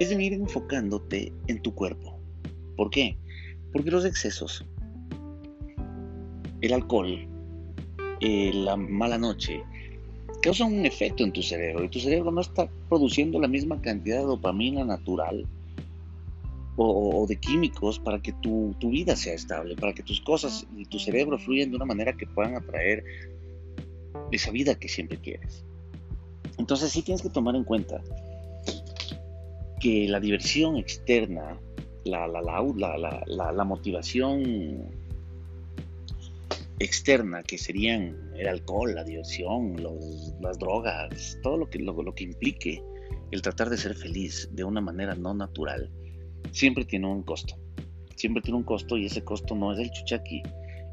es 0.00 0.10
en 0.10 0.20
ir 0.20 0.32
enfocándote 0.32 1.32
en 1.46 1.62
tu 1.62 1.72
cuerpo. 1.72 2.18
¿Por 2.76 2.90
qué? 2.90 3.16
Porque 3.72 3.92
los 3.92 4.04
excesos, 4.04 4.66
el 6.62 6.72
alcohol, 6.72 7.28
eh, 8.22 8.50
la 8.52 8.76
mala 8.76 9.18
noche, 9.18 9.62
causan 10.42 10.72
un 10.72 10.84
efecto 10.84 11.22
en 11.22 11.32
tu 11.32 11.42
cerebro 11.42 11.84
y 11.84 11.88
tu 11.88 12.00
cerebro 12.00 12.32
no 12.32 12.40
está 12.40 12.68
produciendo 12.92 13.40
la 13.40 13.48
misma 13.48 13.80
cantidad 13.80 14.18
de 14.18 14.26
dopamina 14.26 14.84
natural 14.84 15.46
o, 16.76 17.24
de 17.26 17.40
químicos 17.40 17.98
para 17.98 18.20
que 18.20 18.34
tu, 18.34 18.76
tu, 18.78 18.90
vida 18.90 19.16
sea 19.16 19.32
estable, 19.32 19.76
para 19.76 19.94
que 19.94 20.02
tus 20.02 20.20
cosas 20.20 20.66
y 20.76 20.84
tu 20.84 20.98
cerebro 20.98 21.38
fluyan 21.38 21.70
de 21.70 21.76
una 21.76 21.86
manera 21.86 22.12
que 22.12 22.26
puedan 22.26 22.54
atraer 22.54 23.02
esa 24.30 24.50
vida 24.50 24.74
que 24.74 24.90
siempre 24.90 25.16
quieres. 25.16 25.64
Entonces 26.58 26.92
sí 26.92 27.00
tienes 27.00 27.22
que 27.22 27.30
tomar 27.30 27.56
en 27.56 27.64
cuenta 27.64 28.02
que 29.80 30.06
la 30.06 30.20
diversión 30.20 30.76
externa, 30.76 31.58
la, 32.04 32.28
la, 32.28 32.42
la, 32.42 33.52
la 33.52 33.64
motivación 33.64 34.90
externa, 36.78 37.42
que 37.42 37.58
serían 37.58 38.16
el 38.36 38.48
alcohol, 38.48 38.94
la 38.94 39.04
diversión, 39.04 39.76
las 40.40 40.58
drogas, 40.58 41.38
todo 41.42 41.56
lo 41.56 41.70
que, 41.70 41.78
lo 41.78 42.14
que 42.14 42.24
implique 42.24 42.82
el 43.30 43.42
tratar 43.42 43.70
de 43.70 43.78
ser 43.78 43.94
feliz 43.94 44.48
de 44.52 44.64
una 44.64 44.80
manera 44.80 45.14
no 45.14 45.34
natural, 45.34 45.90
siempre 46.50 46.84
tiene 46.84 47.06
un 47.06 47.22
costo. 47.22 47.56
Siempre 48.16 48.42
tiene 48.42 48.58
un 48.58 48.64
costo 48.64 48.96
y 48.96 49.06
ese 49.06 49.24
costo 49.24 49.54
no 49.54 49.72
es 49.72 49.78
el 49.78 49.90
chuchaqui, 49.90 50.42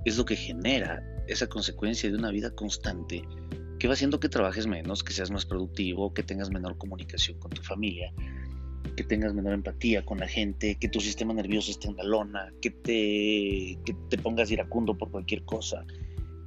es 0.05 0.17
lo 0.17 0.25
que 0.25 0.35
genera 0.35 1.03
esa 1.27 1.47
consecuencia 1.47 2.09
de 2.09 2.17
una 2.17 2.31
vida 2.31 2.49
constante 2.51 3.21
que 3.77 3.87
va 3.87 3.93
haciendo 3.93 4.19
que 4.19 4.29
trabajes 4.29 4.67
menos, 4.67 5.03
que 5.03 5.13
seas 5.13 5.31
más 5.31 5.45
productivo, 5.45 6.13
que 6.13 6.23
tengas 6.23 6.49
menor 6.49 6.77
comunicación 6.77 7.39
con 7.39 7.51
tu 7.51 7.61
familia, 7.61 8.11
que 8.99 9.05
tengas 9.05 9.33
menor 9.33 9.53
empatía 9.53 10.03
con 10.03 10.19
la 10.19 10.27
gente, 10.27 10.75
que 10.75 10.89
tu 10.89 10.99
sistema 10.99 11.33
nervioso 11.33 11.71
esté 11.71 11.87
en 11.87 11.95
la 11.95 12.03
lona, 12.03 12.51
que 12.61 12.69
te, 12.69 13.79
que 13.85 13.95
te 14.09 14.17
pongas 14.17 14.51
iracundo 14.51 14.97
por 14.97 15.09
cualquier 15.09 15.45
cosa, 15.45 15.85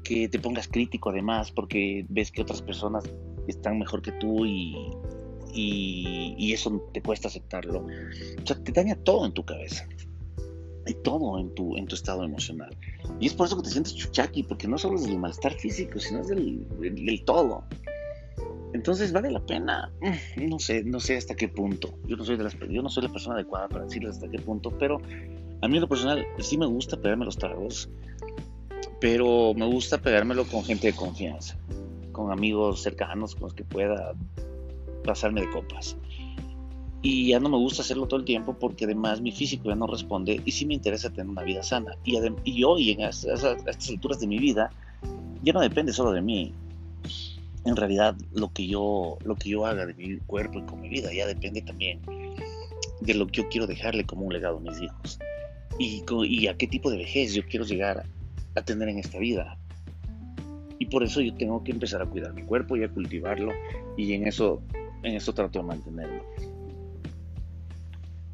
que 0.05 0.29
te 0.29 0.39
pongas 0.39 0.69
crítico 0.69 1.09
además 1.09 1.51
porque 1.51 2.05
ves 2.11 2.31
que 2.31 2.43
otras 2.43 2.61
personas 2.61 3.05
están 3.49 3.79
mejor 3.79 4.03
que 4.03 4.13
tú 4.13 4.45
y, 4.45 4.77
y, 5.55 6.53
eso 6.53 6.79
te 6.93 7.01
cuesta 7.01 7.29
aceptarlo. 7.29 7.87
O 7.87 8.47
sea, 8.47 8.63
te 8.63 8.71
daña 8.71 8.97
todo 8.97 9.25
en 9.25 9.33
tu 9.33 9.47
cabeza. 9.47 9.89
Y 10.87 10.93
todo 10.93 11.39
en 11.39 11.55
tu, 11.55 11.79
en 11.79 11.87
tu 11.87 11.95
estado 11.95 12.23
emocional. 12.23 12.77
Y 13.19 13.29
es 13.29 13.33
por 13.33 13.47
eso 13.47 13.57
que 13.57 13.63
te 13.63 13.71
sientes 13.71 13.95
chuchaki, 13.95 14.43
porque 14.43 14.69
no 14.69 14.77
solo 14.77 14.97
es 14.97 15.05
del 15.05 15.19
malestar 15.19 15.55
físico, 15.55 15.99
sino 15.99 16.21
es 16.21 16.29
del, 16.29 16.69
del, 16.81 17.25
todo. 17.25 17.65
Entonces 18.73 19.13
vale 19.13 19.31
la 19.31 19.41
pena. 19.41 19.91
Mm, 20.01 20.49
no 20.49 20.59
sé, 20.59 20.85
no 20.85 21.01
sé 21.01 21.17
hasta 21.17 21.35
qué 21.35 21.49
punto. 21.49 21.95
Yo 22.07 22.17
no 22.17 22.25
soy 22.25 22.37
de 22.37 22.45
las, 22.45 22.57
yo 22.59 22.83
no 22.83 22.89
soy 22.89 23.05
la 23.05 23.13
persona 23.13 23.37
adecuada 23.37 23.69
para 23.69 23.85
decirles 23.85 24.13
hasta 24.17 24.29
qué 24.29 24.39
punto, 24.39 24.71
pero 24.79 24.99
a 25.61 25.69
mí 25.69 25.77
en 25.77 25.83
lo 25.83 25.89
personal 25.89 26.27
sí 26.39 26.59
me 26.59 26.67
gusta 26.67 26.97
pegarme 26.97 27.25
los 27.25 27.37
tragos, 27.37 27.89
pero 29.01 29.55
me 29.55 29.67
gusta 29.67 29.99
pegármelo 29.99 30.45
con 30.45 30.65
gente 30.65 30.89
de 30.89 30.95
confianza, 30.95 31.57
con 32.13 32.33
amigos 32.33 32.83
cercanos 32.83 33.35
con 33.35 33.45
los 33.45 33.55
que 33.55 33.65
pueda 33.65 34.15
pasarme 35.05 35.43
de 35.43 35.51
copas. 35.51 35.97
Y 37.05 37.29
ya 37.29 37.41
no 37.41 37.49
me 37.49 37.57
gusta 37.57 37.83
hacerlo 37.83 38.07
todo 38.07 38.21
el 38.21 38.25
tiempo 38.25 38.55
porque 38.55 38.85
además 38.85 39.21
mi 39.21 39.33
físico 39.33 39.69
ya 39.69 39.75
no 39.75 39.89
responde 39.89 40.41
y 40.45 40.53
sí 40.53 40.65
me 40.65 40.75
interesa 40.75 41.11
tener 41.11 41.29
una 41.29 41.43
vida 41.43 41.65
sana. 41.65 41.97
Y, 42.05 42.17
y 42.45 42.63
hoy, 42.63 42.93
en 42.93 43.01
estas, 43.01 43.43
alturas 43.45 44.21
de 44.21 44.29
mi 44.29 44.39
vida, 44.39 44.71
ya 45.43 45.53
no 45.53 45.61
depende 45.61 45.93
solo 45.93 46.13
de 46.13 46.23
mí. 46.23 46.55
En 47.65 47.77
realidad, 47.77 48.17
lo 48.33 48.53
que, 48.53 48.67
yo, 48.67 49.19
lo 49.25 49.37
que 49.37 49.51
yo 49.51 49.67
haga 49.67 49.87
de 49.87 49.95
mi 49.95 50.19
cuerpo 50.19 50.59
y 50.59 50.63
con 50.63 50.81
mi 50.81 50.89
vida 50.89 51.13
ya 51.13 51.27
depende 51.27 51.63
también 51.63 52.01
de 53.01 53.15
lo 53.15 53.27
que 53.27 53.43
yo 53.43 53.49
quiero 53.49 53.67
dejarle 53.67 54.05
como 54.05 54.27
un 54.27 54.33
legado 54.33 54.59
a 54.59 54.61
mis 54.61 54.81
hijos. 54.81 55.19
Y, 55.79 56.05
y 56.27 56.47
a 56.49 56.57
qué 56.57 56.67
tipo 56.67 56.91
de 56.91 56.99
vejez 56.99 57.35
yo 57.35 57.43
quiero 57.47 57.65
llegar 57.65 58.05
a 58.55 58.63
tener 58.63 58.89
en 58.89 58.99
esta 58.99 59.19
vida. 59.19 59.57
Y 60.79 60.87
por 60.87 61.05
eso 61.05 61.21
yo 61.21 61.35
tengo 61.35 61.63
que 61.63 61.71
empezar 61.71 62.03
a 62.03 62.07
cuidar 62.07 62.35
mi 62.35 62.43
cuerpo 62.43 62.77
y 62.77 62.83
a 62.83 62.89
cultivarlo. 62.89 63.53
Y 63.97 64.15
en 64.15 64.27
eso 64.27 64.63
en 65.03 65.17
eso 65.17 65.33
trato 65.35 65.59
de 65.59 65.65
mantenerlo. 65.65 66.25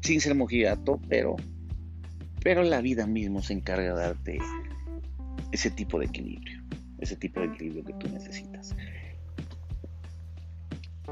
Sin 0.01 0.21
ser 0.21 0.35
mojigato, 0.35 0.99
pero, 1.09 1.35
pero 2.43 2.63
la 2.63 2.81
vida 2.81 3.05
mismo 3.05 3.41
se 3.41 3.53
encarga 3.53 3.93
de 3.93 3.99
darte 3.99 4.39
ese 5.51 5.71
tipo 5.71 5.99
de 5.99 6.05
equilibrio, 6.05 6.63
ese 6.99 7.15
tipo 7.15 7.39
de 7.39 7.47
equilibrio 7.47 7.83
que 7.83 7.93
tú 7.93 8.07
necesitas. 8.09 8.75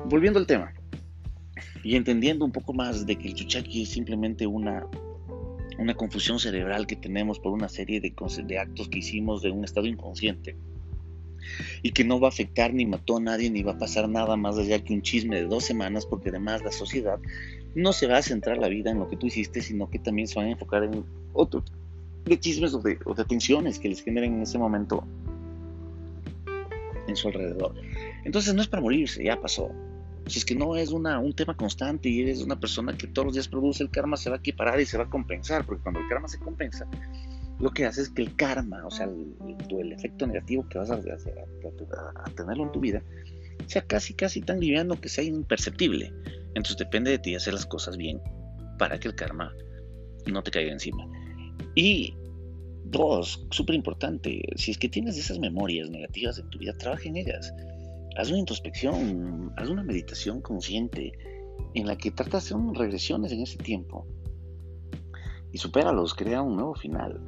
Volviendo 0.05 0.39
al 0.39 0.47
tema 0.47 0.73
y 1.83 1.95
entendiendo 1.95 2.45
un 2.45 2.51
poco 2.51 2.73
más 2.73 3.05
de 3.05 3.15
que 3.17 3.27
el 3.27 3.33
chuchaki 3.33 3.83
es 3.83 3.89
simplemente 3.89 4.47
una, 4.47 4.86
una 5.77 5.93
confusión 5.95 6.39
cerebral 6.39 6.88
que 6.88 6.95
tenemos 6.95 7.39
por 7.39 7.51
una 7.51 7.69
serie 7.69 7.99
de, 8.01 8.13
de 8.45 8.60
actos 8.60 8.89
que 8.89 8.99
hicimos 8.99 9.41
de 9.41 9.51
un 9.51 9.63
estado 9.63 9.88
inconsciente 9.88 10.55
y 11.81 11.91
que 11.91 12.03
no 12.03 12.19
va 12.19 12.27
a 12.27 12.29
afectar 12.29 12.73
ni 12.73 12.86
mató 12.86 13.17
a 13.17 13.21
nadie 13.21 13.49
ni 13.49 13.63
va 13.63 13.73
a 13.73 13.77
pasar 13.77 14.10
nada 14.10 14.36
más 14.36 14.57
allá 14.57 14.83
que 14.83 14.93
un 14.93 15.01
chisme 15.01 15.38
de 15.38 15.47
dos 15.47 15.63
semanas 15.63 16.05
porque 16.05 16.29
además 16.29 16.63
la 16.63 16.71
sociedad 16.71 17.19
no 17.75 17.93
se 17.93 18.07
va 18.07 18.17
a 18.17 18.21
centrar 18.21 18.57
la 18.57 18.67
vida 18.67 18.91
en 18.91 18.99
lo 18.99 19.07
que 19.07 19.17
tú 19.17 19.27
hiciste 19.27 19.62
sino 19.62 19.89
que 19.89 19.99
también 19.99 20.27
se 20.27 20.36
van 20.36 20.47
a 20.47 20.51
enfocar 20.51 20.83
en 20.83 21.05
otro 21.33 21.63
de 22.25 22.39
chismes 22.39 22.73
o 22.73 22.79
de, 22.79 22.99
o 23.05 23.13
de 23.13 23.23
tensiones 23.23 23.79
que 23.79 23.89
les 23.89 24.03
generen 24.03 24.36
en 24.36 24.41
ese 24.41 24.57
momento 24.57 25.03
en 27.07 27.15
su 27.15 27.29
alrededor. 27.29 27.73
Entonces 28.25 28.53
no 28.53 28.62
es 28.62 28.67
para 28.67 28.81
morirse, 28.81 29.23
ya 29.23 29.39
pasó. 29.39 29.71
Si 30.28 30.40
es 30.40 30.46
que 30.46 30.56
no 30.56 30.76
es 30.76 30.92
una, 30.92 31.20
un 31.20 31.34
tema 31.34 31.56
constante 31.56 32.10
y 32.10 32.22
eres 32.22 32.42
una 32.42 32.60
persona 32.60 32.98
que 32.98 33.08
todos 33.08 33.28
los 33.28 33.34
días 33.36 33.48
produce 33.48 33.84
el 33.84 33.90
karma, 33.90 34.18
se 34.18 34.30
va 34.30 34.38
a 34.38 34.40
equiparar 34.40 34.80
y 34.80 34.86
se 34.86 34.98
va 34.98 35.06
a 35.06 35.10
compensar, 35.10 35.66
porque 35.66 35.84
cuando 35.84 36.02
el 36.02 36.08
karma 36.08 36.28
se 36.28 36.40
compensa, 36.40 36.88
lo 37.60 37.72
que 37.72 37.86
hace 37.86 38.02
es 38.02 38.10
que 38.10 38.22
el 38.22 38.36
karma, 38.36 38.86
o 38.86 38.92
sea, 38.92 39.08
el, 39.08 39.92
efecto 39.92 40.28
negativo 40.28 40.68
que 40.70 40.78
vas 40.78 40.92
a, 40.92 40.96
a, 40.96 42.30
tenerlo 42.36 42.63
en 42.66 42.72
tu 42.72 42.80
vida, 42.80 43.02
sea 43.66 43.82
casi, 43.82 44.13
casi 44.13 44.42
tan 44.42 44.60
liviano 44.60 45.00
que 45.00 45.10
sea 45.10 45.24
imperceptible. 45.24 46.13
Entonces 46.50 46.78
depende 46.78 47.12
de 47.12 47.20
ti 47.20 47.36
hacer 47.36 47.54
las 47.54 47.66
cosas 47.66 47.98
bien 47.98 48.22
para 48.78 49.00
que 49.00 49.08
el 49.08 49.16
karma 49.16 49.54
no 50.28 50.44
te 50.44 50.52
caiga 50.52 50.72
encima. 50.72 51.08
Y 51.74 52.13
dos, 52.86 53.46
súper 53.52 53.76
importante, 53.76 54.42
si 54.56 54.72
es 54.72 54.78
que 54.78 54.90
tienes 54.90 55.18
esas 55.18 55.40
memorias 55.40 55.90
negativas 55.90 56.38
en 56.40 56.50
tu 56.50 56.60
vida, 56.60 56.74
trabaja 56.78 57.04
en 57.06 57.18
ellas. 57.18 57.54
Haz 58.17 58.30
una 58.30 58.39
introspección, 58.39 59.53
haz 59.58 59.69
una 59.69 59.84
meditación 59.84 60.41
consciente 60.41 61.13
en 61.75 61.86
la 61.86 61.95
que 61.97 62.12
tratas 62.12 62.49
de 62.49 62.56
hacer 62.56 62.77
regresiones 62.77 63.32
en 63.32 63.41
ese 63.41 63.58
tiempo 63.58 64.08
y 65.51 65.58
supéralos, 65.60 66.13
crea 66.13 66.41
un 66.41 66.56
nuevo 66.56 66.75
final 66.75 67.21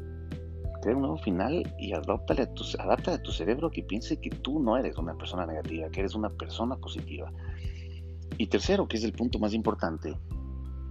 crea 0.82 0.95
un 0.95 1.02
nuevo 1.02 1.17
final 1.17 1.73
y 1.78 1.93
adapta 1.93 2.41
a 2.41 2.54
tu, 2.54 2.63
adapta 2.80 3.13
a 3.13 3.21
tu 3.21 3.32
cerebro 3.32 3.69
que 3.69 3.84
piense 3.84 4.19
que 4.19 4.30
tú 4.30 4.60
no 4.60 4.78
eres 4.78 4.97
una 4.97 5.15
persona 5.15 5.45
negativa, 5.45 5.89
que 5.89 5.99
eres 5.99 6.15
una 6.15 6.30
persona 6.30 6.78
positiva. 6.78 7.32
Y 8.38 8.47
tercero, 8.47 8.88
que 8.88 8.97
es 8.97 9.04
el 9.04 9.13
punto 9.13 9.39
más 9.39 9.54
importante, 9.54 10.15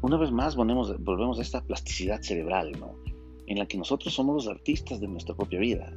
una 0.02 0.16
vez 0.16 0.30
más 0.30 0.56
volvemos, 0.56 1.02
volvemos 1.02 1.38
a 1.38 1.42
esta 1.42 1.62
plasticidad 1.62 2.20
cerebral, 2.20 2.72
¿no? 2.78 2.96
en 3.46 3.58
la 3.58 3.66
que 3.66 3.78
nosotros 3.78 4.12
somos 4.12 4.44
los 4.44 4.54
artistas 4.54 5.00
de 5.00 5.08
nuestra 5.08 5.34
propia 5.34 5.58
vida 5.58 5.90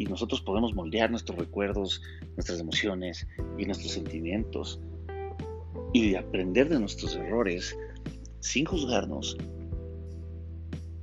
y 0.00 0.06
nosotros 0.06 0.40
podemos 0.40 0.74
moldear 0.74 1.10
nuestros 1.10 1.38
recuerdos, 1.38 2.00
nuestras 2.34 2.58
emociones 2.58 3.26
y 3.58 3.66
nuestros 3.66 3.92
sentimientos 3.92 4.80
y 5.92 6.10
de 6.10 6.16
aprender 6.16 6.70
de 6.70 6.80
nuestros 6.80 7.16
errores 7.16 7.76
sin 8.38 8.64
juzgarnos 8.64 9.36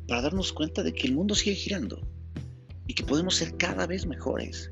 para 0.07 0.23
darnos 0.23 0.51
cuenta 0.51 0.81
de 0.81 0.93
que 0.93 1.05
el 1.05 1.13
mundo 1.13 1.36
sigue 1.36 1.55
girando 1.55 2.01
y 2.88 2.95
que 2.95 3.03
podemos 3.03 3.36
ser 3.36 3.55
cada 3.57 3.86
vez 3.86 4.07
mejores 4.07 4.71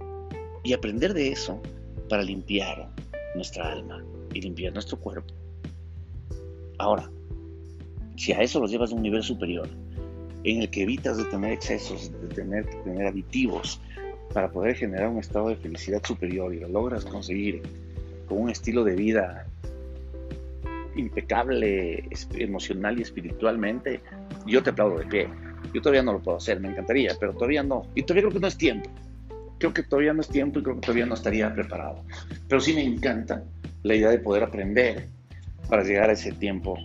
y 0.63 0.73
aprender 0.73 1.13
de 1.13 1.31
eso 1.31 1.61
para 2.09 2.23
limpiar 2.23 2.89
nuestra 3.35 3.73
alma 3.73 4.03
y 4.33 4.41
limpiar 4.41 4.73
nuestro 4.73 4.99
cuerpo. 4.99 5.35
Ahora, 6.79 7.11
si 8.15 8.31
a 8.31 8.41
eso 8.41 8.59
lo 8.59 8.65
llevas 8.65 8.91
a 8.91 8.95
un 8.95 9.03
nivel 9.03 9.21
superior, 9.21 9.69
en 10.45 10.61
el 10.61 10.69
que 10.71 10.81
evitas 10.81 11.17
de 11.17 11.25
tener 11.25 11.51
excesos, 11.51 12.11
de 12.21 12.27
tener 12.29 12.65
tener 12.83 13.05
aditivos 13.05 13.79
para 14.33 14.51
poder 14.51 14.75
generar 14.75 15.09
un 15.09 15.19
estado 15.19 15.49
de 15.49 15.55
felicidad 15.55 16.03
superior 16.03 16.53
y 16.53 16.59
lo 16.59 16.67
logras 16.67 17.05
conseguir 17.05 17.61
con 18.27 18.41
un 18.41 18.49
estilo 18.49 18.83
de 18.83 18.95
vida 18.95 19.45
impecable 20.95 22.07
emocional 22.33 22.99
y 22.99 23.03
espiritualmente, 23.03 24.01
yo 24.45 24.63
te 24.63 24.69
aplaudo 24.69 24.99
de 24.99 25.05
pie. 25.05 25.29
Yo 25.73 25.81
todavía 25.81 26.03
no 26.03 26.13
lo 26.13 26.21
puedo 26.21 26.38
hacer, 26.38 26.59
me 26.59 26.69
encantaría, 26.69 27.15
pero 27.19 27.33
todavía 27.33 27.63
no. 27.63 27.83
Y 27.95 28.03
todavía 28.03 28.23
creo 28.23 28.33
que 28.33 28.39
no 28.39 28.47
es 28.47 28.57
tiempo. 28.57 28.89
Creo 29.57 29.73
que 29.73 29.83
todavía 29.83 30.13
no 30.13 30.21
es 30.21 30.27
tiempo 30.27 30.59
y 30.59 30.63
creo 30.63 30.75
que 30.75 30.81
todavía 30.81 31.05
no 31.05 31.15
estaría 31.15 31.53
preparado. 31.53 32.03
Pero 32.47 32.61
sí 32.61 32.73
me 32.73 32.83
encanta 32.83 33.43
la 33.83 33.95
idea 33.95 34.09
de 34.09 34.19
poder 34.19 34.43
aprender 34.43 35.07
para 35.69 35.83
llegar 35.83 36.09
a 36.09 36.13
ese 36.13 36.31
tiempo 36.31 36.77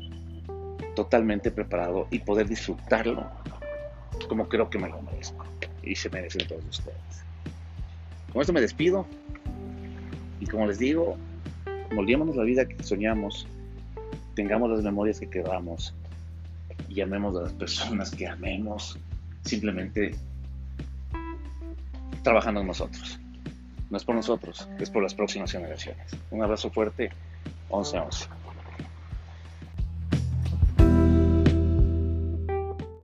totalmente 0.95 1.51
preparado 1.51 2.07
y 2.11 2.19
poder 2.19 2.49
disfrutarlo 2.49 3.29
como 4.29 4.49
creo 4.49 4.69
que 4.71 4.79
me 4.79 4.89
lo 4.89 5.01
merezco 5.03 5.45
y 5.83 5.97
se 5.97 6.11
merecen 6.11 6.47
todos 6.47 6.65
ustedes. 6.69 7.25
Con 8.33 8.41
esto 8.41 8.53
me 8.53 8.61
despido 8.61 9.07
y 10.41 10.47
como 10.47 10.67
les 10.67 10.79
digo, 10.79 11.17
moldeémonos 11.93 12.37
la 12.37 12.45
vida 12.45 12.67
que 12.67 12.83
soñamos, 12.83 13.47
tengamos 14.35 14.71
las 14.71 14.83
memorias 14.83 15.21
que 15.21 15.29
queramos 15.29 15.95
y 16.89 17.01
amemos 17.01 17.37
a 17.37 17.43
las 17.43 17.53
personas 17.53 18.11
que 18.11 18.27
amemos, 18.27 18.99
simplemente 19.43 20.15
trabajando 22.23 22.61
en 22.61 22.69
nosotros. 22.69 23.19
No 23.91 23.97
es 23.97 24.05
por 24.05 24.15
nosotros, 24.15 24.69
es 24.79 24.89
por 24.91 25.03
las 25.03 25.15
próximas 25.15 25.51
generaciones. 25.51 26.17
Un 26.31 26.43
abrazo 26.43 26.71
fuerte, 26.71 27.11
11 27.71 27.99
11. 27.99 28.40